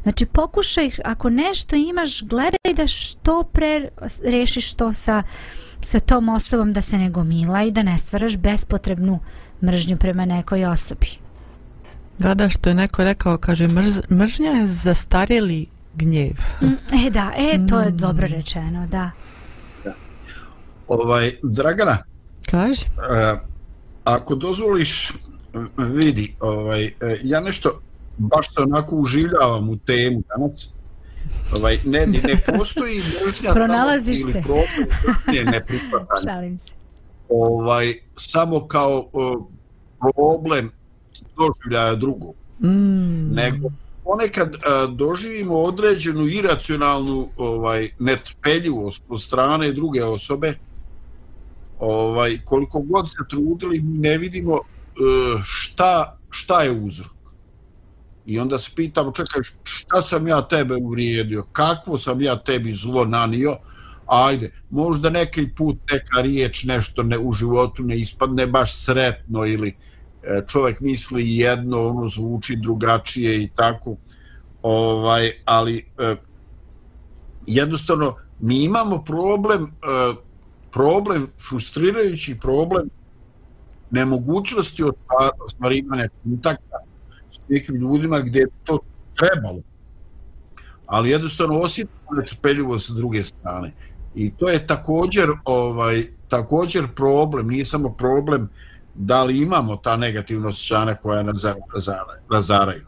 [0.04, 3.88] Znači pokušaj, ako nešto imaš, gledaj da što pre
[4.24, 5.22] rešiš to sa
[5.84, 9.20] sa tom osobom da se ne gomila i da ne stvaraš bespotrebnu
[9.62, 11.06] mržnju prema nekoj osobi.
[12.18, 16.36] Da, da, što je neko rekao, kaže, mrz, mržnja je zastarjeli gnjev.
[16.62, 17.96] Mm, e da, e, to je mm.
[17.96, 19.10] dobro rečeno, da.
[20.88, 21.98] Ovaj, Dragana,
[22.50, 22.86] Kaže.
[22.86, 23.38] Uh,
[24.04, 25.12] ako dozvoliš,
[25.76, 26.90] vidi, ovaj, uh,
[27.22, 27.80] ja nešto
[28.16, 30.68] baš se onako uživljavam u temu danas.
[31.52, 34.42] Ovaj, ne, ne postoji mržnja Pronalaziš se.
[34.42, 34.88] Problem,
[35.26, 35.64] ne, ne
[36.24, 36.74] Šalim se.
[37.28, 39.46] Ovaj, samo kao uh,
[40.14, 40.70] problem
[41.36, 42.34] doživljaja drugog.
[42.62, 43.34] Mm.
[43.34, 43.70] Nego,
[44.04, 50.58] ponekad uh, doživimo određenu iracionalnu ovaj, netrpeljivost od strane druge osobe,
[51.78, 54.60] ovaj koliko god se trudili ne vidimo uh,
[55.42, 57.14] šta šta je uzrok
[58.26, 61.44] i onda se pitam, čekaj šta sam ja tebe uvrijedio?
[61.52, 63.56] Kakvo sam ja tebi zlo nanio?
[64.06, 69.68] Ajde možda neki put neka riječ nešto ne u životu ne ispadne baš sretno ili
[70.22, 73.96] e, čovjek misli jedno ono zvuči drugačije i tako.
[74.62, 76.16] Ovaj ali e,
[77.46, 80.14] jednostavno mi imamo problem e,
[80.70, 82.90] problem, frustrirajući problem
[83.90, 84.82] nemogućnosti
[85.46, 86.76] ostvarivanja kontakta
[87.34, 88.78] s nekim ljudima gdje je to
[89.16, 89.60] trebalo.
[90.86, 93.72] Ali jednostavno osjetimo netrpeljivo sa druge strane.
[94.14, 98.48] I to je također ovaj također problem, nije samo problem
[98.94, 101.44] da li imamo ta negativna osjećanja koja nas
[102.30, 102.86] razaraju.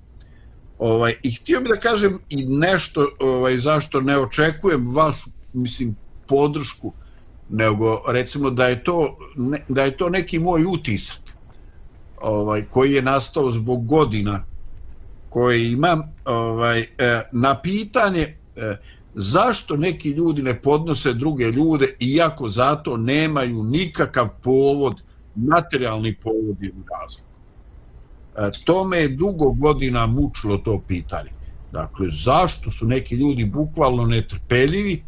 [0.78, 6.92] Ovaj, I htio bih da kažem i nešto ovaj, zašto ne očekujem vašu mislim, podršku
[7.48, 11.25] nego recimo da je to ne, da je to neki moj utisak
[12.20, 14.44] ovaj koji je nastao zbog godina
[15.28, 18.76] koje imam ovaj e, na pitanje e,
[19.14, 25.02] zašto neki ljudi ne podnose druge ljude iako zato nemaju nikakav povod
[25.34, 27.26] materijalni povod ili razlog?
[28.36, 31.30] E, to me je dugo godina mučilo to pitanje.
[31.72, 35.02] Dakle zašto su neki ljudi bukvalno netrpeljivi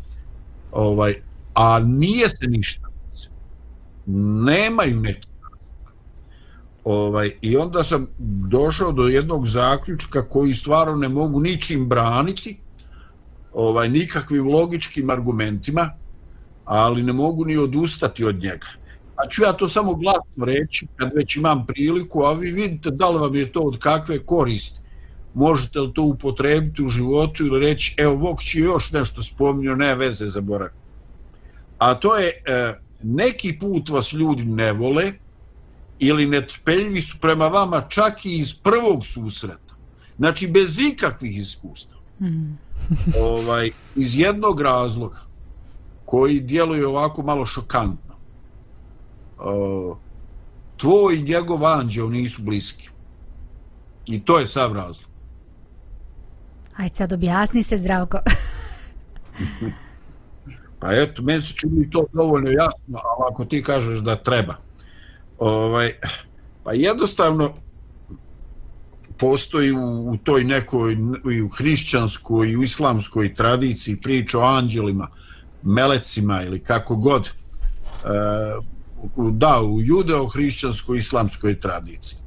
[0.73, 1.15] ovaj
[1.55, 2.89] a nije se ništa
[4.45, 5.28] nemaju neki
[6.85, 8.07] ovaj i onda sam
[8.49, 12.57] došao do jednog zaključka koji stvarno ne mogu ničim braniti
[13.53, 15.91] ovaj nikakvim logičkim argumentima
[16.65, 18.67] ali ne mogu ni odustati od njega.
[19.17, 23.09] A ću ja to samo glasno reći kad već imam priliku a vi vidite da
[23.09, 24.81] li vam je to od kakve koristi.
[25.35, 29.95] Možete li to upotrebiti u životu ili reći evo Vokć je još nešto spomnio, ne
[29.95, 30.79] veze zaboravim
[31.79, 35.13] a to je e, neki put vas ljudi ne vole
[35.99, 39.75] ili netrpeljivi su prema vama čak i iz prvog susreta.
[40.19, 41.97] Znači, bez ikakvih iskustva.
[42.21, 42.59] Mm.
[43.31, 45.21] ovaj, iz jednog razloga
[46.05, 48.15] koji djeluje ovako malo šokantno.
[49.39, 49.99] O,
[50.77, 52.89] tvoj i njegov anđeo nisu bliski.
[54.07, 55.09] I to je sav razlog.
[56.77, 58.19] Ajde sad objasni se, zdravko.
[60.81, 64.55] Pa eto, meni se čini to dovoljno jasno, ali ako ti kažeš da treba.
[65.39, 65.93] Ovaj,
[66.65, 67.55] pa jednostavno
[69.19, 70.97] postoji u, u toj nekoj
[71.33, 75.09] i u hrišćanskoj i u islamskoj tradiciji priča o anđelima,
[75.63, 77.27] melecima ili kako god.
[77.27, 77.31] E,
[79.33, 82.19] da, u judeo-hrišćanskoj islamskoj tradiciji.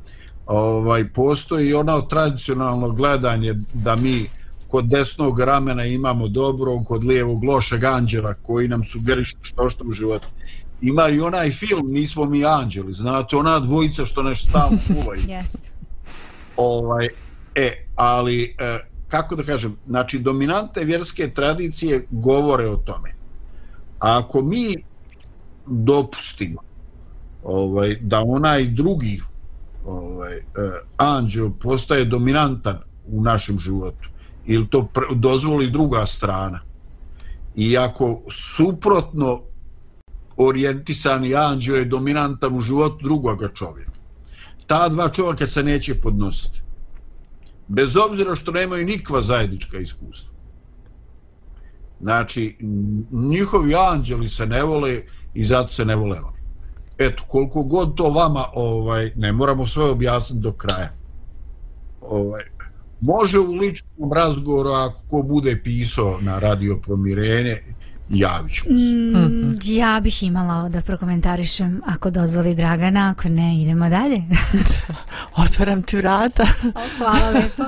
[0.45, 4.30] Ovaj, postoji ono tradicionalno gledanje da mi
[4.68, 9.91] kod desnog ramena imamo dobro, kod lijevog lošeg anđela koji nam sugerišu što što u
[9.91, 10.28] životu.
[10.82, 15.21] Ima i onaj film Nismo mi anđeli, znate, ona dvojica što nešto stavno kuvaju.
[15.38, 15.69] Jeste.
[16.57, 17.07] ovaj,
[17.55, 23.09] e, ali, e, kako da kažem, znači, dominante vjerske tradicije govore o tome.
[23.99, 24.75] A ako mi
[25.65, 26.61] dopustimo
[27.43, 29.21] ovaj, da onaj drugi
[29.86, 30.41] ovaj, e,
[30.97, 34.09] anđel postaje dominantan u našem životu,
[34.45, 36.59] ili to dozvoli druga strana.
[37.55, 39.41] I ako suprotno
[40.48, 43.92] orijentisani anđeo je dominantan u životu drugoga čovjeka,
[44.68, 46.62] ta dva čovjeka se neće podnositi.
[47.68, 50.32] Bez obzira što nemaju nikva zajednička iskustva.
[52.02, 52.58] Znači,
[53.12, 55.02] njihovi anđeli se ne vole
[55.34, 56.42] i zato se ne vole oni.
[56.98, 60.94] Eto, koliko god to vama, ovaj, ne moramo sve objasniti do kraja.
[62.02, 62.44] Ovaj,
[63.02, 67.64] može u ličnom razgovoru ako ko bude pisao na radio promirenje
[68.14, 74.24] javit ću mm, ja bih imala da prokomentarišem ako dozvoli Dragana ako ne idemo dalje.
[75.45, 76.45] Otvaram ti vrata.
[76.97, 77.64] Hvala lepo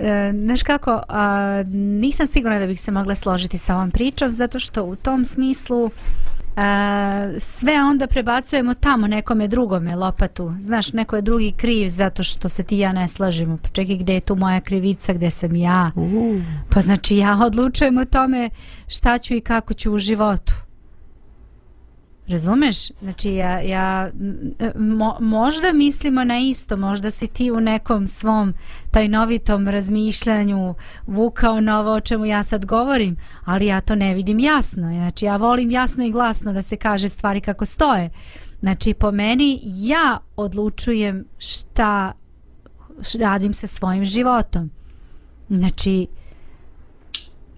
[0.00, 4.58] E, znaš kako, a, nisam sigurna da bih se mogla složiti sa ovom pričom, zato
[4.58, 5.90] što u tom smislu
[7.38, 10.54] sve onda prebacujemo tamo nekome drugome lopatu.
[10.60, 13.58] Znaš, neko je drugi kriv zato što se ti i ja ne slažemo.
[13.62, 15.90] Pa čekaj, gde je tu moja krivica, gde sam ja?
[15.96, 16.40] Uh.
[16.70, 18.50] Pa znači ja odlučujem o tome
[18.86, 20.67] šta ću i kako ću u životu.
[22.28, 22.90] Razumeš?
[23.02, 24.10] Znači ja, ja
[24.74, 28.54] mo, možda mislimo na isto, možda si ti u nekom svom
[28.90, 30.74] tajnovitom razmišljanju
[31.06, 34.82] vukao na ovo o čemu ja sad govorim, ali ja to ne vidim jasno.
[34.82, 38.10] Znači ja volim jasno i glasno da se kaže stvari kako stoje.
[38.60, 42.12] Znači po meni ja odlučujem šta
[43.18, 44.70] radim sa svojim životom.
[45.48, 46.06] Znači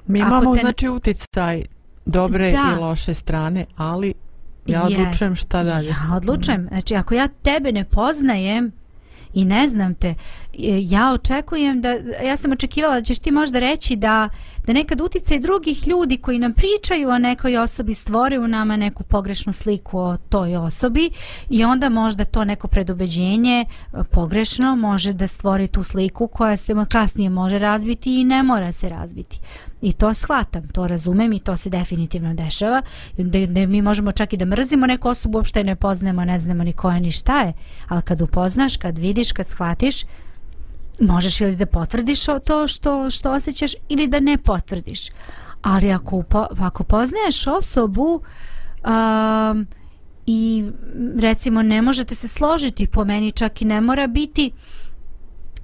[0.06, 0.60] mi imamo te...
[0.60, 1.62] znači uticaj
[2.04, 2.76] dobre da.
[2.76, 4.14] i loše strane, ali
[4.66, 5.88] Ja odlučujem šta dalje.
[5.88, 6.66] Ja odlučujem.
[6.68, 8.72] Znači, ako ja tebe ne poznajem
[9.34, 10.14] i ne znam te,
[10.82, 11.90] ja očekujem da,
[12.24, 14.28] ja sam očekivala da ćeš ti možda reći da,
[14.66, 19.02] da nekad utjecaj drugih ljudi koji nam pričaju o nekoj osobi stvore u nama neku
[19.02, 21.10] pogrešnu sliku o toj osobi
[21.50, 26.74] i onda možda to neko predubeđenje e, pogrešno može da stvori tu sliku koja se
[26.88, 29.40] kasnije može razbiti i ne mora se razbiti.
[29.82, 32.82] I to shvatam, to razumem i to se definitivno dešava.
[33.16, 36.64] Da, da mi možemo čak i da mrzimo neku osobu, uopšte ne poznajemo, ne znamo
[36.64, 37.52] ni koja ni šta je.
[37.88, 40.04] Ali kad upoznaš, kad vidiš, kad shvatiš,
[41.00, 45.08] možeš ili da potvrdiš to što, što osjećaš ili da ne potvrdiš.
[45.62, 48.22] Ali ako, upo, ako poznaješ osobu
[48.84, 49.66] um,
[50.26, 50.64] i
[51.18, 54.52] recimo ne možete se složiti po meni čak i ne mora biti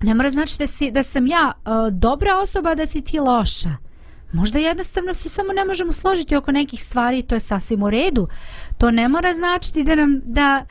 [0.02, 3.76] ne mora znači da, si, da sam ja uh, dobra osoba da si ti loša
[4.32, 8.28] Možda jednostavno se samo ne možemo složiti oko nekih stvari to je sasvim u redu.
[8.78, 10.64] To ne mora značiti da nam da,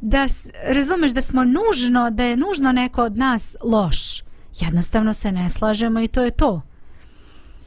[0.00, 0.26] da
[0.64, 4.22] razumeš da smo nužno, da je nužno neko od nas loš.
[4.60, 6.62] Jednostavno se ne slažemo i to je to.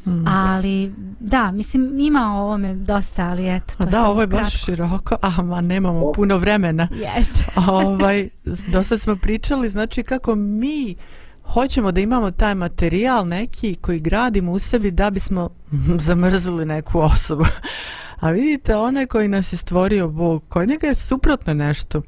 [0.06, 0.28] Mm.
[0.28, 4.44] Ali, da, mislim, ima o ovome dosta, ali eto, to Da, ovo je kratko.
[4.44, 6.88] baš široko, a ma nemamo puno vremena.
[6.92, 7.40] Jeste.
[7.72, 8.30] ovaj,
[8.74, 10.96] dosta smo pričali, znači kako mi
[11.44, 15.50] hoćemo da imamo taj materijal neki koji gradimo u sebi da bismo
[16.08, 17.46] zamrzili neku osobu.
[18.20, 22.02] A vidite, onaj koji nas je stvorio Bog, kod njega je suprotno nešto.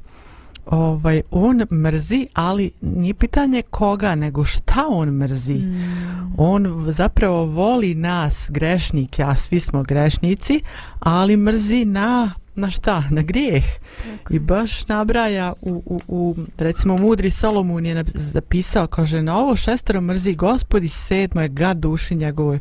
[0.66, 5.54] Ovaj, on mrzi, ali nije pitanje koga, nego šta on mrzi.
[5.54, 6.34] Mm.
[6.36, 10.60] On zapravo voli nas, grešnike, a svi smo grešnici,
[11.00, 13.02] ali mrzi na na šta?
[13.10, 13.64] Na grijeh.
[13.96, 14.34] Tako.
[14.34, 20.00] I baš nabraja u, u, u, recimo, mudri Solomun je zapisao, kaže, na ovo šestero
[20.00, 22.58] mrzi gospodi sedmo je gad duši njegovoj.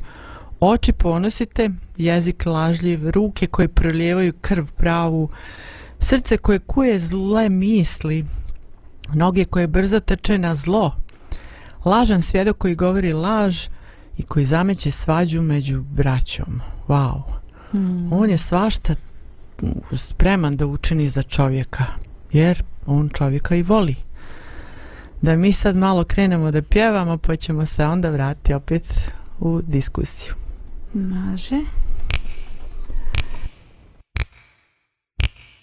[0.60, 5.30] Oči ponosite, jezik lažljiv, ruke koje prolijevaju krv pravu,
[6.04, 8.26] srce koje kuje zle misli,
[9.14, 10.96] noge koje brzo trče na zlo,
[11.86, 13.68] lažan svjedok koji govori laž
[14.18, 16.62] i koji zameće svađu među braćom.
[16.88, 17.22] Wow.
[17.72, 18.14] Hmm.
[18.14, 18.96] On je svašta
[19.98, 21.84] spreman da učini za čovjeka,
[22.32, 23.96] jer on čovjeka i voli.
[25.22, 30.34] Da mi sad malo krenemo da pjevamo, pa ćemo se onda vratiti opet u diskusiju.
[30.94, 31.60] Može.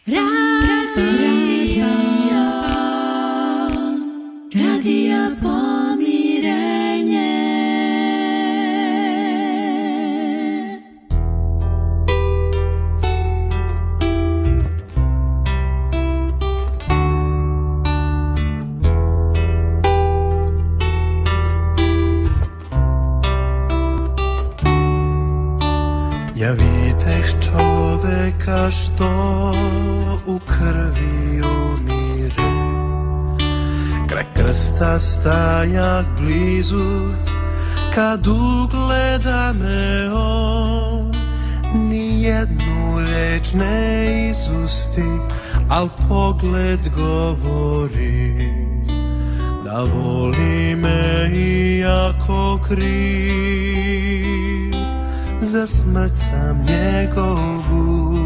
[0.07, 0.23] Radio,
[0.65, 1.85] radio,
[4.55, 5.11] radio,
[26.35, 26.55] Ja
[28.01, 29.53] čoveka što
[30.27, 32.51] u krvi umire.
[34.09, 37.15] Kraj krsta stajak blizu
[37.95, 41.13] Kad ugleda me on
[41.75, 45.03] Nijednu reč ne izusti
[45.69, 48.51] Al pogled govori
[49.65, 54.50] Da voli me iako kriv
[55.43, 58.21] za smrt sam njegovu.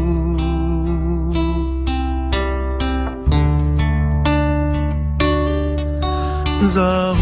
[6.61, 7.13] Za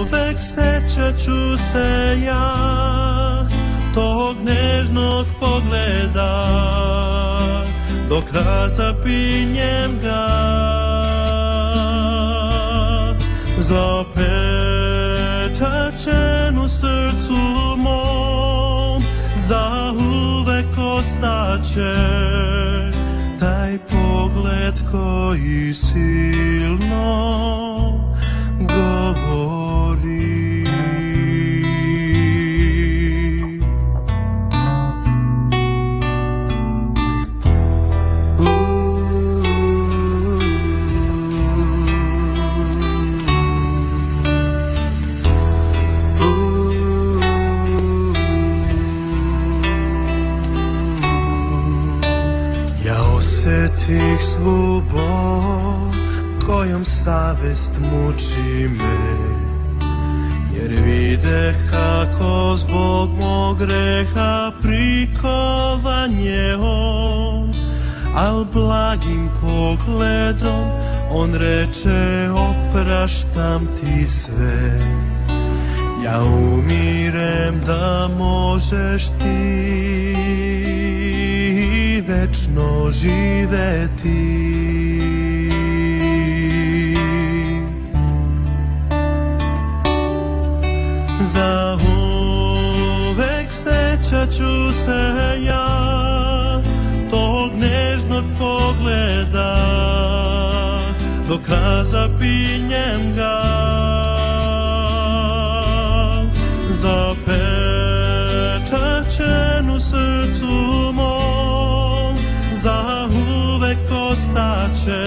[0.00, 2.54] uvek sećat ću se ja
[3.94, 6.44] Tog nežnog pogleda.
[8.08, 10.28] Dok razapinjem ga
[13.58, 14.28] Zapečačen
[16.58, 17.36] u srcu
[17.76, 18.37] moj
[19.48, 21.94] za uvek ostaće
[23.38, 26.98] taj pogled koji silno
[28.58, 30.37] govori.
[53.88, 55.92] Osjetih svu bol
[56.46, 58.98] kojom savest muči me.
[60.54, 67.52] Jer vide kako zbog mog greha prikovan je on
[68.16, 70.68] Al blagim pogledom
[71.10, 74.80] on reče opraštam ti sve
[76.04, 80.08] Ja umirem da možeš ti
[82.08, 84.48] večno živeti.
[91.20, 91.78] Za
[93.10, 95.14] uvek sećat ću se
[95.46, 95.68] ja
[97.10, 99.56] Tog nežnog pogleda.
[101.28, 103.42] Dok razapinjem ga.
[106.68, 107.30] Zapečačen
[109.70, 110.46] u srcu
[110.94, 111.47] moj
[112.62, 113.08] Za
[113.54, 113.78] uvek
[114.10, 115.06] ostaće.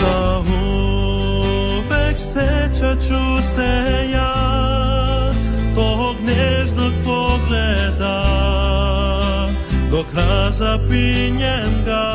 [0.00, 4.34] Za uvek sećat ću se ja
[5.74, 8.24] Tog nežnog pogleda.
[9.90, 12.11] Dok razapinjem ga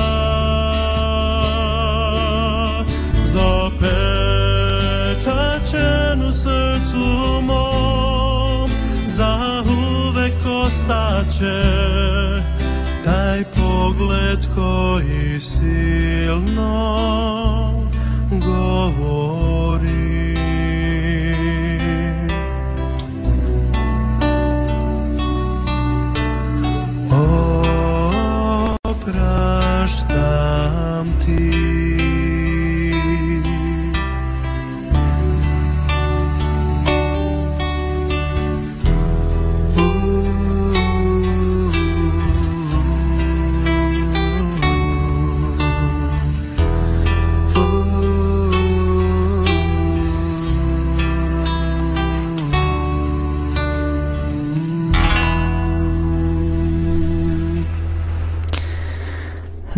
[11.38, 11.62] će
[13.04, 16.74] Taj pogled koji silno
[18.32, 19.57] govori.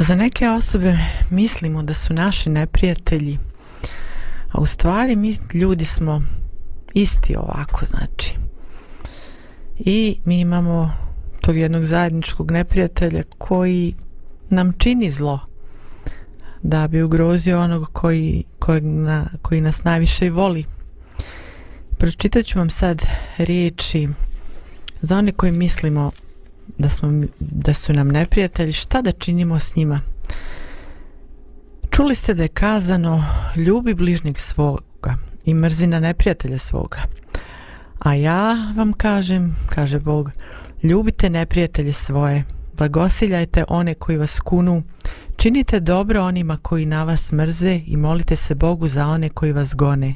[0.09, 0.97] Za neke osobe
[1.29, 3.37] mislimo da su naši neprijatelji,
[4.51, 6.21] a u stvari mi ljudi smo
[6.93, 8.33] isti ovako, znači.
[9.79, 10.93] I mi imamo
[11.41, 13.95] tog jednog zajedničkog neprijatelja koji
[14.49, 15.39] nam čini zlo
[16.61, 20.65] da bi ugrozio onog koji, koji, na, koji nas najviše i voli.
[21.97, 23.01] Pročitat ću vam sad
[23.37, 24.09] riječi
[25.01, 26.11] za one koji mislimo
[26.77, 30.01] da, smo, da su nam neprijatelji, šta da činimo s njima?
[31.89, 35.15] Čuli ste da je kazano ljubi bližnjeg svoga
[35.45, 36.99] i mrzi na neprijatelja svoga.
[37.99, 40.31] A ja vam kažem, kaže Bog,
[40.83, 42.43] ljubite neprijatelje svoje,
[42.77, 44.83] blagosiljajte one koji vas kunu,
[45.37, 49.75] činite dobro onima koji na vas mrze i molite se Bogu za one koji vas
[49.75, 50.13] gone,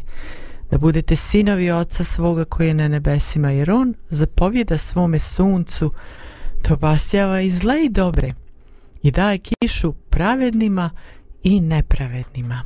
[0.72, 5.92] da budete sinovi oca svoga koji je na nebesima, jer on zapovjeda svome suncu
[6.64, 8.34] to basjava i zle i dobre
[9.02, 10.90] i daje kišu pravednima
[11.44, 12.64] i nepravednima.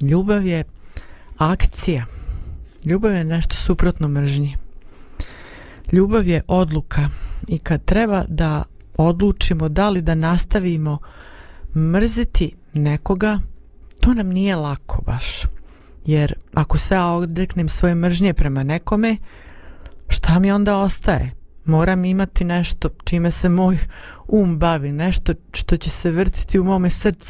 [0.00, 0.64] Ljubav je
[1.38, 2.06] akcija.
[2.84, 4.56] Ljubav je nešto suprotno mržnji.
[5.92, 7.08] Ljubav je odluka
[7.48, 8.64] i kad treba da
[8.96, 10.98] odlučimo da li da nastavimo
[11.76, 13.38] mrziti nekoga,
[14.00, 15.42] to nam nije lako baš.
[16.04, 19.16] Jer ako se ja odreknem svoje mržnje prema nekome,
[20.08, 21.35] šta mi onda ostaje?
[21.66, 23.78] Moram imati nešto čime se moj
[24.28, 27.24] um bavi, nešto što će se vrtiti u mome srcu.